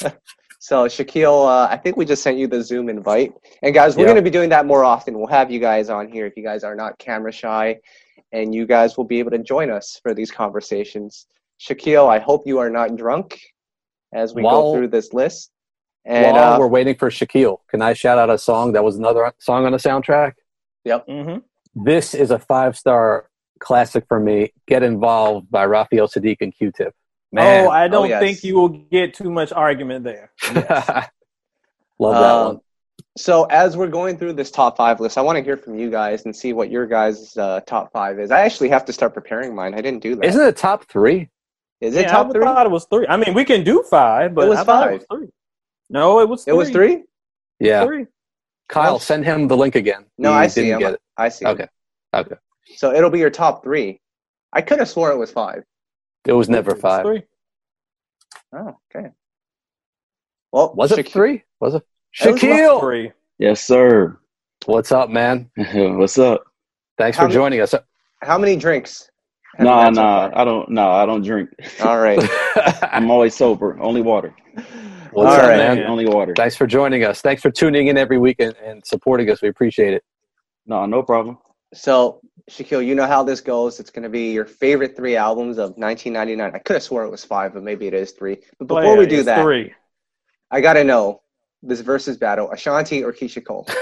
[0.64, 3.32] So Shaquille, uh, I think we just sent you the Zoom invite,
[3.64, 4.10] and guys, we're Yeah.
[4.12, 5.18] going to be doing that more often.
[5.18, 7.80] We'll have you guys on here if you guys are not camera shy,
[8.30, 11.26] and you guys will be able to join us for these conversations.
[11.60, 13.40] Shaquille, I hope you are not drunk
[14.14, 15.50] as we While- go through this list.
[16.04, 18.94] And While uh, we're waiting for Shaquille, can I shout out a song that was
[18.96, 20.34] another song on the soundtrack?
[20.86, 21.36] Hmm
[21.74, 23.28] This is a five star
[23.60, 24.52] classic for me.
[24.66, 26.94] Get Involved by Raphael Saadiq and Q Tip.
[27.30, 28.20] Man, Oh, I don't yes.
[28.20, 30.32] think you will get too much argument there.
[30.52, 32.60] love that Um, one.
[33.16, 35.90] so as we're going through this top five list, I want to hear from you
[35.90, 38.30] guys and see what your guys' uh, top five is.
[38.30, 39.74] I actually have to start preparing mine.
[39.74, 40.24] I didn't do that.
[40.26, 41.30] Isn't it top three?
[41.80, 42.44] Is it yeah, top I three?
[42.44, 43.06] thought it was three.
[43.08, 44.90] I mean, we can do five, but It was I five.
[44.90, 45.28] It was three.
[45.90, 46.46] No, it was.
[46.46, 47.04] It was three.
[47.58, 47.84] Yeah.
[47.86, 48.06] Three.
[48.72, 50.04] Kyle, send him the link again.
[50.18, 50.80] No, He I see didn't him.
[50.80, 51.00] get it.
[51.16, 51.44] I see.
[51.44, 51.50] him.
[51.52, 51.66] Okay.
[52.14, 52.34] Okay.
[52.76, 54.00] So it'll be your top three.
[54.52, 55.62] I could have sworn it was five.
[56.26, 57.04] It was never five.
[57.04, 57.22] Three.
[58.54, 59.08] Oh, okay.
[60.52, 61.42] Well, Was it Shaq- three?
[61.60, 61.82] Was it?
[62.20, 62.80] It was Shaquille!
[62.80, 63.12] Three.
[63.38, 64.18] Yes, sir.
[64.66, 65.50] What's up, man?
[65.56, 66.44] What's up?
[66.98, 67.74] Thanks How for many- joining us.
[68.22, 69.10] How many drinks?
[69.56, 70.30] have you Nah, nah.
[70.34, 70.68] I don't.
[70.70, 71.48] No, I don't drink.
[71.82, 72.18] All right.
[72.92, 73.78] I'm always sober.
[73.80, 74.34] Only water.
[75.12, 75.56] What's All up, right.
[75.76, 75.84] man?
[75.86, 76.32] Only water.
[76.36, 77.20] Thanks for joining us.
[77.20, 79.42] Thanks for tuning in every week and, and supporting us.
[79.42, 80.02] We appreciate it.
[80.66, 81.38] No, no problem.
[81.74, 83.78] So, Shaquille, you know how this goes.
[83.80, 86.52] It's going to be your favorite three albums of 1999.
[86.54, 88.36] I could have swore it was five, but maybe it is three.
[88.58, 89.74] But oh, before Oh, yeah, we do that, three.
[90.50, 91.22] I got to know
[91.62, 93.66] this versus battle: Ashanti or Keyshia Cole.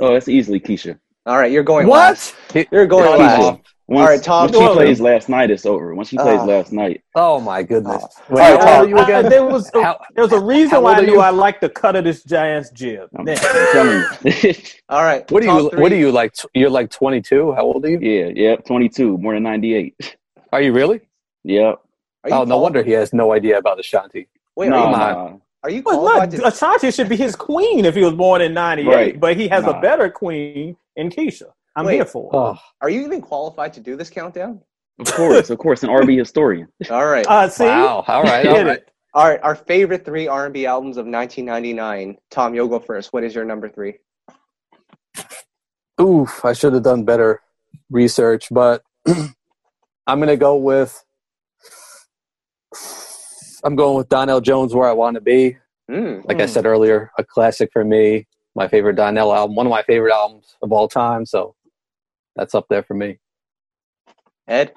[0.00, 0.98] Oh, that's easily Keyshia.
[1.26, 1.98] All right, you're going What?
[1.98, 2.34] last.
[2.72, 3.38] You're going Keyshia.
[3.38, 3.60] last.
[3.90, 5.94] Once, All right, Tom, Once she you plays last night, it's over.
[5.94, 6.44] Once she plays Ah.
[6.44, 8.04] last night, Oh my goodness.
[8.28, 10.32] Wait, All right, how Tom, old are you I- there was a, How- there was
[10.32, 11.20] a reason why I are knew you?
[11.20, 13.08] I liked the cut of this Giants jib.
[13.18, 13.34] I'm, I'm
[13.72, 14.52] telling you.
[14.90, 15.28] All right.
[15.30, 15.70] what do you?
[15.70, 15.80] three.
[15.80, 16.34] What are you like?
[16.54, 17.52] You're like 22.
[17.52, 17.98] How old are you?
[18.00, 18.66] yeah, yep.
[18.66, 20.16] 22, more than 98.
[20.52, 21.00] Are you really?
[21.44, 21.78] Yep.
[22.24, 24.28] Are you Oh, no quali- wonder he has no idea about Ashanti.
[24.54, 25.00] Wait, no, are, you, Come on.
[25.32, 25.36] nah.
[25.62, 26.46] are you Well, look, to?
[26.46, 29.20] Ashanti should be his queen if he was born in '98, Right.
[29.20, 31.52] but he has a better queen in Keyshia.
[31.78, 31.94] I'm Wait.
[31.94, 32.28] here for.
[32.34, 34.60] Oh, Are you even qualified to do this countdown?
[34.98, 36.66] Of course, of course, an R&B historian.
[36.90, 37.24] All right.
[37.24, 38.04] Uh, see, wow.
[38.08, 38.44] All right.
[38.48, 38.76] All Get right.
[38.78, 38.90] it.
[39.14, 42.18] All right, our favorite three R&B albums of 1999.
[42.32, 43.12] Tom, you'll go first.
[43.12, 43.94] What is your number three?
[46.00, 47.40] Oof, I should have done better
[47.90, 51.02] research, but I'm gonna go with
[53.64, 55.56] I'm going with Donell Jones where I want to be.
[55.90, 56.24] Mm.
[56.26, 56.50] Like I Hmm.
[56.50, 58.26] said earlier, a classic for me.
[58.54, 61.24] My favorite Donell album, one of my favorite albums of all time.
[61.24, 61.54] So
[62.38, 63.18] that's up there for me.
[64.46, 64.72] Ed.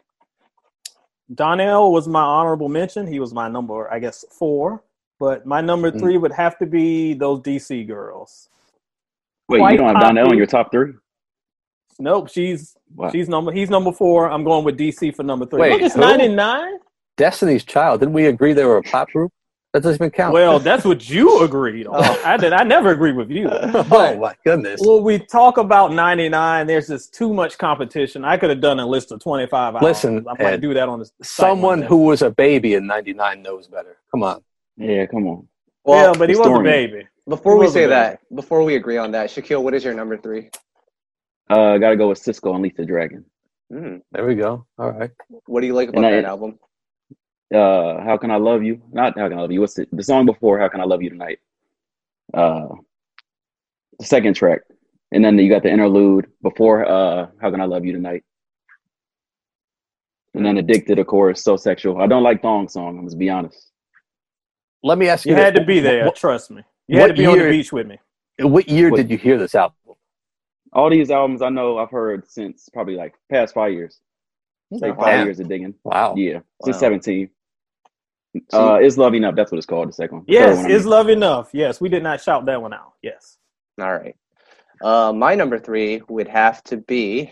[1.33, 3.07] Donell was my honorable mention.
[3.07, 4.83] He was my number, I guess, four.
[5.19, 5.99] But my number Mm.
[5.99, 8.49] three would have to be those DC girls.
[9.47, 10.93] Wait, Quite you don't have Donell in your top three?
[11.99, 13.11] Nope, she's Wow.
[13.11, 14.29] she's number he's number four.
[14.29, 15.61] I'm going with DC for number three.
[15.61, 16.01] Wait, Look, it's who?
[16.01, 16.79] 99.
[17.17, 17.99] Destiny's Child.
[17.99, 19.31] Didn't we agree they were a pop group?
[19.73, 20.33] That doesn't even count.
[20.33, 21.95] Well, that's what you agreed on.
[22.03, 22.21] Oh.
[22.25, 22.51] I did.
[22.51, 23.47] I never agree with you.
[23.51, 24.81] oh my goodness.
[24.83, 28.25] Well, we talk about 99, there's just too much competition.
[28.25, 29.83] I could have done a list of 25 albums.
[29.83, 33.41] Listen, I might Ed, do that on the Someone who was a baby in '99
[33.41, 33.97] knows better.
[34.11, 34.43] Come on.
[34.75, 35.47] Yeah, come on.
[35.85, 37.07] Well, yeah, but he was a baby.
[37.27, 40.49] before we say that, before we agree on that, Shaquille, what is your number three?
[41.49, 43.25] Uh, gotta go with Sisqó and Lisa Dragon.
[43.71, 44.01] Mm.
[44.11, 44.65] There we go.
[44.77, 45.11] All right.
[45.45, 46.59] What do you like about I- that album?
[47.53, 48.81] Uh, How Can I Love You?
[48.91, 49.61] Not How Can I Love You.
[49.61, 49.89] What's it?
[49.91, 51.39] The song before How Can I Love You Tonight?
[52.33, 52.67] Uh,
[53.99, 54.61] the second track.
[55.11, 58.23] And then you got the interlude before uh, How Can I Love You Tonight?
[60.33, 62.01] And then Addicted, of course, So Sexual.
[62.01, 63.71] I don't like Thong Song, I'm just be honest.
[64.83, 65.33] Let me ask you.
[65.35, 66.05] You had to be there.
[66.05, 66.63] What, trust me.
[66.87, 67.99] You had to be on the beach with me.
[68.39, 69.75] what year What- did you hear this album?
[70.73, 73.99] All these albums I know I've heard since probably like past five years.
[74.71, 75.27] Like five Damn.
[75.27, 75.73] years of digging.
[75.83, 76.15] Wow.
[76.15, 76.79] Yeah, since Wow.
[76.79, 77.29] 17.
[78.53, 79.35] Uh, Is Love Enough?
[79.35, 80.25] That's what it's called, the second one.
[80.27, 81.49] Yes, one, I is love enough?
[81.53, 82.93] Yes, we did not shout that one out.
[83.01, 83.37] Yes.
[83.79, 84.15] All right.
[84.81, 87.29] Uh, my number three would have to be.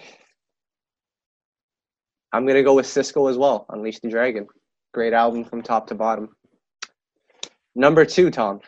[2.31, 3.65] I'm gonna go with Sisqó as well.
[3.69, 4.47] Unleash the Dragon.
[4.93, 6.35] Great album from top to bottom.
[7.75, 8.59] Number two, Tom.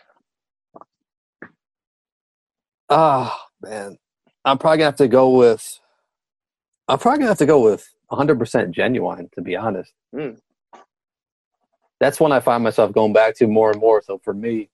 [2.89, 3.97] Oh man,
[4.45, 5.79] I'm probably gonna have to go with.
[6.87, 9.31] I'm probably gonna have to go with 100% Ginuwine.
[9.33, 10.37] To be honest, Mm.
[12.01, 14.01] That's one I find myself going back to more and more.
[14.01, 14.69] So for me,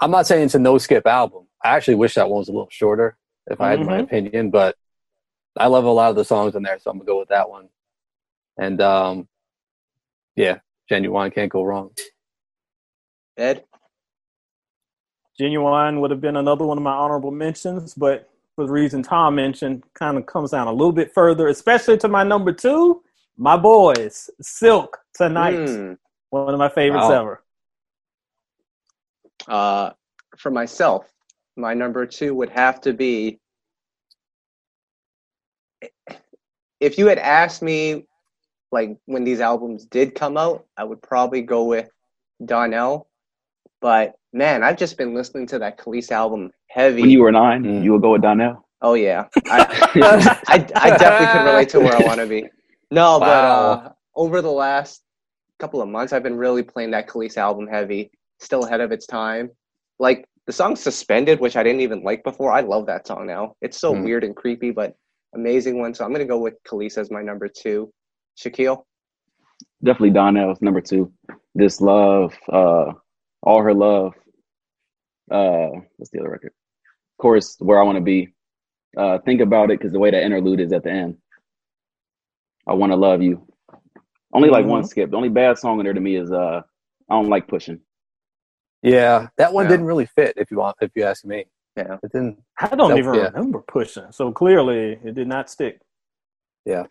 [0.00, 1.46] I'm not saying it's a no skip album.
[1.62, 3.18] I actually wish that one was a little shorter,
[3.48, 4.04] if I had my Mhm.
[4.04, 4.50] opinion.
[4.50, 4.74] But
[5.58, 7.50] I love a lot of the songs in there, so I'm gonna go with that
[7.50, 7.68] one.
[8.56, 9.28] And um,
[10.36, 11.90] yeah, Ginuwine can't go wrong.
[13.36, 13.64] Ed.
[15.38, 19.34] Ginuwine would have been another one of my honorable mentions, but for the reason Tom
[19.34, 23.02] mentioned, kind of comes down a little bit further, especially to my number two,
[23.36, 25.68] my boys, Silk Tonight.
[25.68, 25.92] Hmm.
[26.30, 27.20] One of my favorites Wow.
[27.20, 27.42] ever.
[29.46, 29.90] Uh,
[30.36, 31.10] for myself,
[31.56, 33.40] my number two would have to be.
[36.80, 38.04] If you had asked me,
[38.70, 41.88] like when these albums did come out, I would probably go with
[42.44, 43.08] Donell.
[43.80, 47.02] But man, I've just been listening to that Kelis album heavy.
[47.02, 47.82] When you were nine, Mm.
[47.84, 48.66] you would go with Donell.
[48.82, 49.60] oh yeah, I,
[50.48, 52.48] I, I definitely could relate to where I want to be.
[52.90, 55.02] No, but uh, over the last
[55.58, 58.10] couple of months, I've been really playing that Kelis album heavy.
[58.40, 59.50] Still ahead of its time.
[59.98, 62.52] Like the song "Suspended," which I didn't even like before.
[62.52, 63.54] I love that song now.
[63.60, 64.04] It's so Hmm.
[64.04, 64.94] weird and creepy, but
[65.34, 65.92] amazing one.
[65.94, 67.92] So I'm gonna go with Kelis as my number two.
[68.38, 68.84] Shaquille.
[69.82, 71.12] Definitely Donell's number two.
[71.54, 72.92] This love, uh,
[73.42, 74.14] all her love.
[75.30, 76.52] Uh, what's the other record?
[77.18, 78.32] Of course, where I want to be.
[78.96, 81.18] Uh, think about it because the way that interlude is at the end.
[82.66, 83.46] I want to love you.
[84.32, 84.88] Only like one Mhm.
[84.88, 85.10] skip.
[85.10, 86.62] The only bad song in there to me is uh,
[87.08, 87.80] I don't like pushing.
[88.82, 89.70] Yeah, that one Yeah.
[89.70, 90.34] didn't really fit.
[90.36, 91.96] If you want, if you ask me, Yeah.
[92.02, 92.42] it didn't.
[92.60, 93.24] I don't That- even yeah.
[93.30, 95.80] remember pushing, so clearly it did not stick.
[96.64, 96.84] Yeah.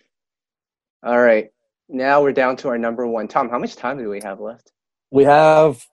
[1.04, 1.52] All right.
[1.90, 3.28] Now we're down to our number one.
[3.28, 4.74] Tom, how much time do we have left?
[5.12, 5.86] We have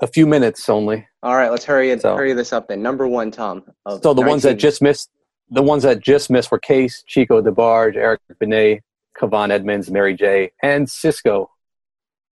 [0.00, 1.06] a few minutes only.
[1.22, 2.82] All right, let's hurry it, So- hurry this up then.
[2.82, 3.62] Number one, Tom.
[3.86, 5.10] of So the ones that just missed,
[5.50, 8.80] the ones that just missed were Case, Chico DeBarge, Eric Benet,
[9.18, 11.48] Kevon Edmonds, Mary J, and Sisqó.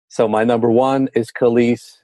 [0.09, 1.99] So my number one is Kelis.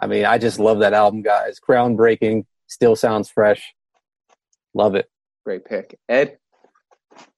[0.00, 1.58] I mean, I just love that album, guys.
[1.60, 3.74] Groundbreaking, still sounds fresh.
[4.74, 5.08] Love it.
[5.44, 5.98] Great pick.
[6.08, 6.38] Ed?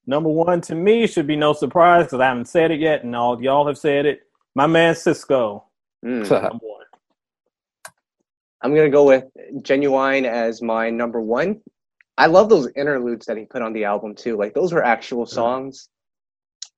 [0.07, 3.14] Number one to me should be no surprise because I haven't said it yet, and
[3.14, 4.20] all y'all have said it.
[4.54, 5.64] My man Cisco.
[6.04, 6.30] Mm.
[6.30, 6.86] Number one.
[8.62, 9.24] I'm going to go with
[9.61, 11.61] Ginuwine as my number one.
[12.16, 14.36] I love those interludes that he put on the album too.
[14.36, 15.90] Like those were actual songs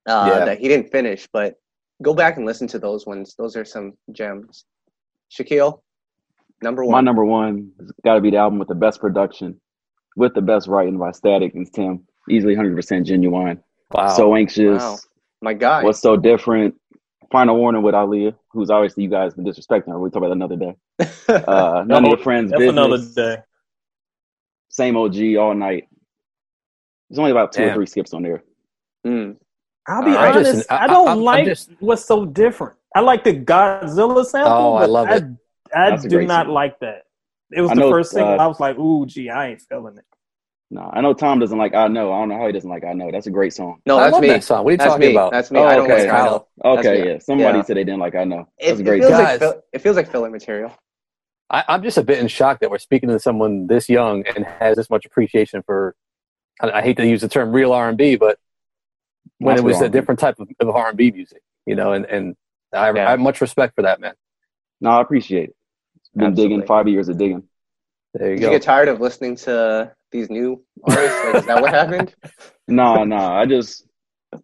[0.06, 0.44] uh, Yeah.
[0.44, 1.54] that he didn't finish, but
[2.02, 3.34] go back and listen to those ones.
[3.36, 4.64] Those are some gems.
[5.30, 5.80] Shaquille,
[6.62, 6.92] number one.
[6.92, 9.60] My number one has got to be the album with the best production,
[10.16, 12.06] with the best writing by Static and Tim.
[12.30, 12.76] Easily 100%
[13.06, 13.58] Ginuwine.
[13.92, 14.08] Wow.
[14.08, 14.82] So anxious.
[14.82, 14.96] Wow.
[15.40, 15.84] My God.
[15.84, 16.74] What's so different?
[17.30, 19.98] Final warning with Aaliyah, who's obviously you guys been disrespecting her.
[20.00, 20.74] We talk about that another day.
[21.28, 22.72] Uh, none of your friends' That's business.
[23.16, 23.42] another day.
[24.70, 25.88] Same OG all night.
[27.08, 28.42] There's only about two or three skips on there.
[29.06, 29.36] Mm.
[29.88, 30.34] I'll be All right.
[30.36, 30.54] honest.
[30.54, 32.74] Listen, I- I, don't I'm- I'm like just- what's so different.
[32.94, 34.52] I like the Godzilla sample.
[34.52, 35.24] Oh, I love it.
[35.74, 36.54] I, That's do not song.
[36.54, 37.02] like that.
[37.52, 38.34] It was I the know, first single.
[38.34, 40.04] uh, I was like, "Ooh, gee, I ain't feeling it."
[40.70, 42.12] No, I know Tom doesn't like I Know.
[42.12, 43.10] I don't know how he doesn't like I Know.
[43.10, 43.80] That's a great song.
[43.86, 44.28] No, I that's love me.
[44.28, 44.64] that song.
[44.64, 45.12] What are you That's talking me.
[45.14, 45.32] about?
[45.32, 45.60] That's me.
[45.60, 46.04] Oh, I don't okay.
[46.10, 46.46] like I know.
[46.62, 47.08] That's Okay, me.
[47.12, 47.18] yeah.
[47.20, 47.64] Somebody Yeah.
[47.64, 48.48] said they didn't like I Know.
[48.58, 49.22] It, That's a it great feels song.
[49.24, 49.52] like Guys.
[49.72, 50.72] it feels like filler material.
[51.50, 54.44] I, I'm just a bit in shock that we're speaking to someone this young and
[54.44, 55.94] has this much appreciation for.
[56.60, 58.38] I, I hate to use the term real R&B, but
[59.38, 59.92] when That's it was a R&B.
[59.98, 62.36] different type of, of R&B music, you know, and and
[62.72, 63.06] I, Yeah.
[63.06, 64.14] I have much respect for that man.
[64.80, 65.56] No, I appreciate it.
[66.14, 66.56] Been Absolutely.
[66.56, 67.42] digging five years of digging.
[68.14, 71.24] There you Did you get tired of listening to these new artists?
[71.24, 72.14] Like, is that what happened?
[72.70, 73.86] No, no, I just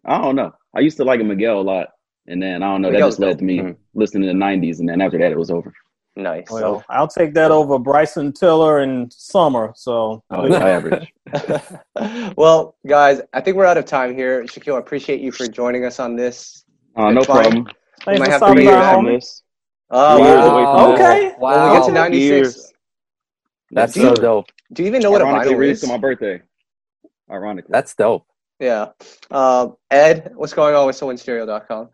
[0.03, 0.51] I don't know.
[0.75, 1.89] I used to like Miguel a lot,
[2.25, 2.89] and then I don't know.
[2.89, 3.79] Miguel's that just led to me dope.
[3.93, 5.71] listening to the '90s, and then after that, it was over.
[6.17, 6.49] Nice.
[6.49, 9.73] Well, I'll take that over Bryson Tiller and Summer.
[9.75, 11.13] So Oh, yeah, average.
[12.37, 14.43] well, guys, I think we're out of time here.
[14.43, 16.63] Shaquille, I appreciate you for joining us on this.
[16.95, 17.41] Uh, no It's fine.
[17.43, 17.63] problem.
[18.07, 19.15] might thanks for have to stopping be by, your Years from homie.
[19.19, 19.43] this.
[19.91, 20.53] Oh, Years wow.
[20.53, 20.91] away from Wow.
[20.91, 20.99] this.
[21.01, 21.27] Okay.
[21.37, 21.73] When Wow.
[21.73, 22.73] we get to 96, Years.
[23.71, 24.45] That's Do you- so dope.
[24.73, 25.89] do you even know what a Ironically, vinyl released is?
[25.89, 26.41] on my birthday.
[27.29, 28.25] Ironically, That's dope.
[28.59, 28.89] Yeah.
[29.31, 31.89] Um, Ed, what's going on with SoulandStereo.com?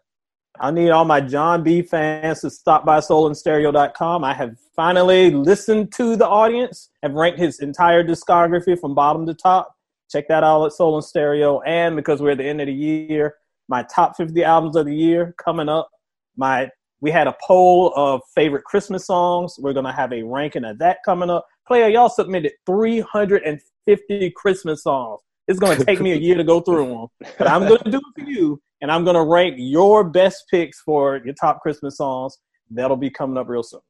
[0.61, 4.23] I need all my Jon B fans to stop by soulandstereo.com.
[4.23, 9.33] I have finally listened to the audience, have ranked his entire discography from bottom to
[9.33, 9.75] top.
[10.11, 11.61] Check that out at Soul and Stereo.
[11.61, 13.37] And because we're at the end of the year,
[13.69, 15.89] my top 50 albums of the year coming up.
[16.37, 19.55] My we had a poll of favorite Christmas songs.
[19.57, 21.47] We're gonna have a ranking of that coming up.
[21.67, 25.21] Player, y'all submitted 350 Christmas songs.
[25.47, 27.07] It's gonna take me a year to go through them,
[27.39, 31.21] but I'm gonna do it for you, and I'm gonna rank your best picks for
[31.23, 32.37] your top Christmas songs.
[32.69, 33.81] That'll be coming up real soon.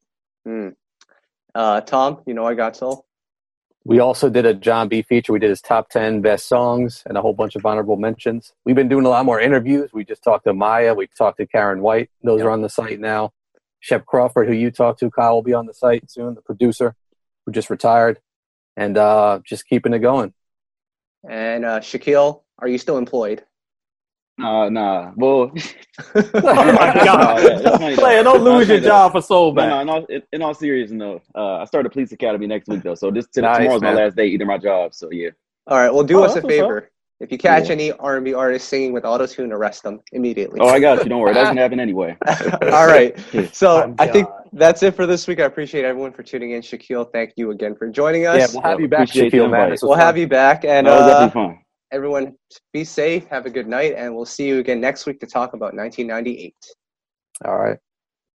[0.44, 0.68] Hmm.
[1.54, 3.06] Uh, Tom, you know I got soul.
[3.84, 5.32] We also did a Jon B feature.
[5.32, 8.52] We did his top 10 best songs and a whole bunch of honorable mentions.
[8.64, 9.90] We've been doing a lot more interviews.
[9.92, 10.94] We just talked to Maya.
[10.94, 12.08] We talked to Karyn White.
[12.22, 12.46] Those Yep.
[12.46, 13.32] are on the site now.
[13.80, 16.34] Shep Crawford, who you talked to, Kyle will be on the site soon.
[16.36, 16.94] The producer
[17.44, 18.20] who just retired,
[18.76, 20.32] and uh, just keeping it going.
[21.28, 23.42] And uh, Shaquille, are you still employed?
[24.42, 25.12] Nah, nah.
[25.16, 25.52] Well,
[26.16, 29.80] oh my god, yeah, it's player, don't lose your Okay, job for soul no, no,
[29.80, 31.20] in all, in, in all seriousness, no.
[31.34, 33.92] Uh, I start a police academy next week though, so this t- Nice, tomorrow's my
[33.92, 34.94] last day eating my job.
[34.94, 35.30] So yeah.
[35.68, 35.94] All right.
[35.94, 36.66] Well, do Oh, us a that's what's up.
[36.66, 36.90] favor.
[37.20, 37.72] If you catch Yeah.
[37.72, 40.60] any R&B artists singing with auto tune, arrest them immediately.
[40.60, 41.08] Oh, I got you.
[41.10, 42.16] Don't worry, that's gonna happen anyway.
[42.72, 43.16] All right.
[43.52, 45.38] So I think that's it for this week.
[45.38, 46.62] I appreciate everyone for tuning in.
[46.62, 48.38] Shaquille, thank you again for joining us.
[48.38, 48.52] Yeah, us.
[48.54, 49.60] we'll have Yeah, you back, appreciate the Shaquille, man.
[49.60, 49.70] invite.
[49.70, 50.06] This was we'll fun.
[50.06, 50.64] have you back.
[50.64, 51.58] And that was uh, definitely fun.
[51.92, 52.34] Everyone,
[52.72, 53.26] be safe.
[53.28, 53.94] Have a good night.
[53.96, 56.54] And we'll see you again next week to talk about 1998.
[57.44, 57.78] All right.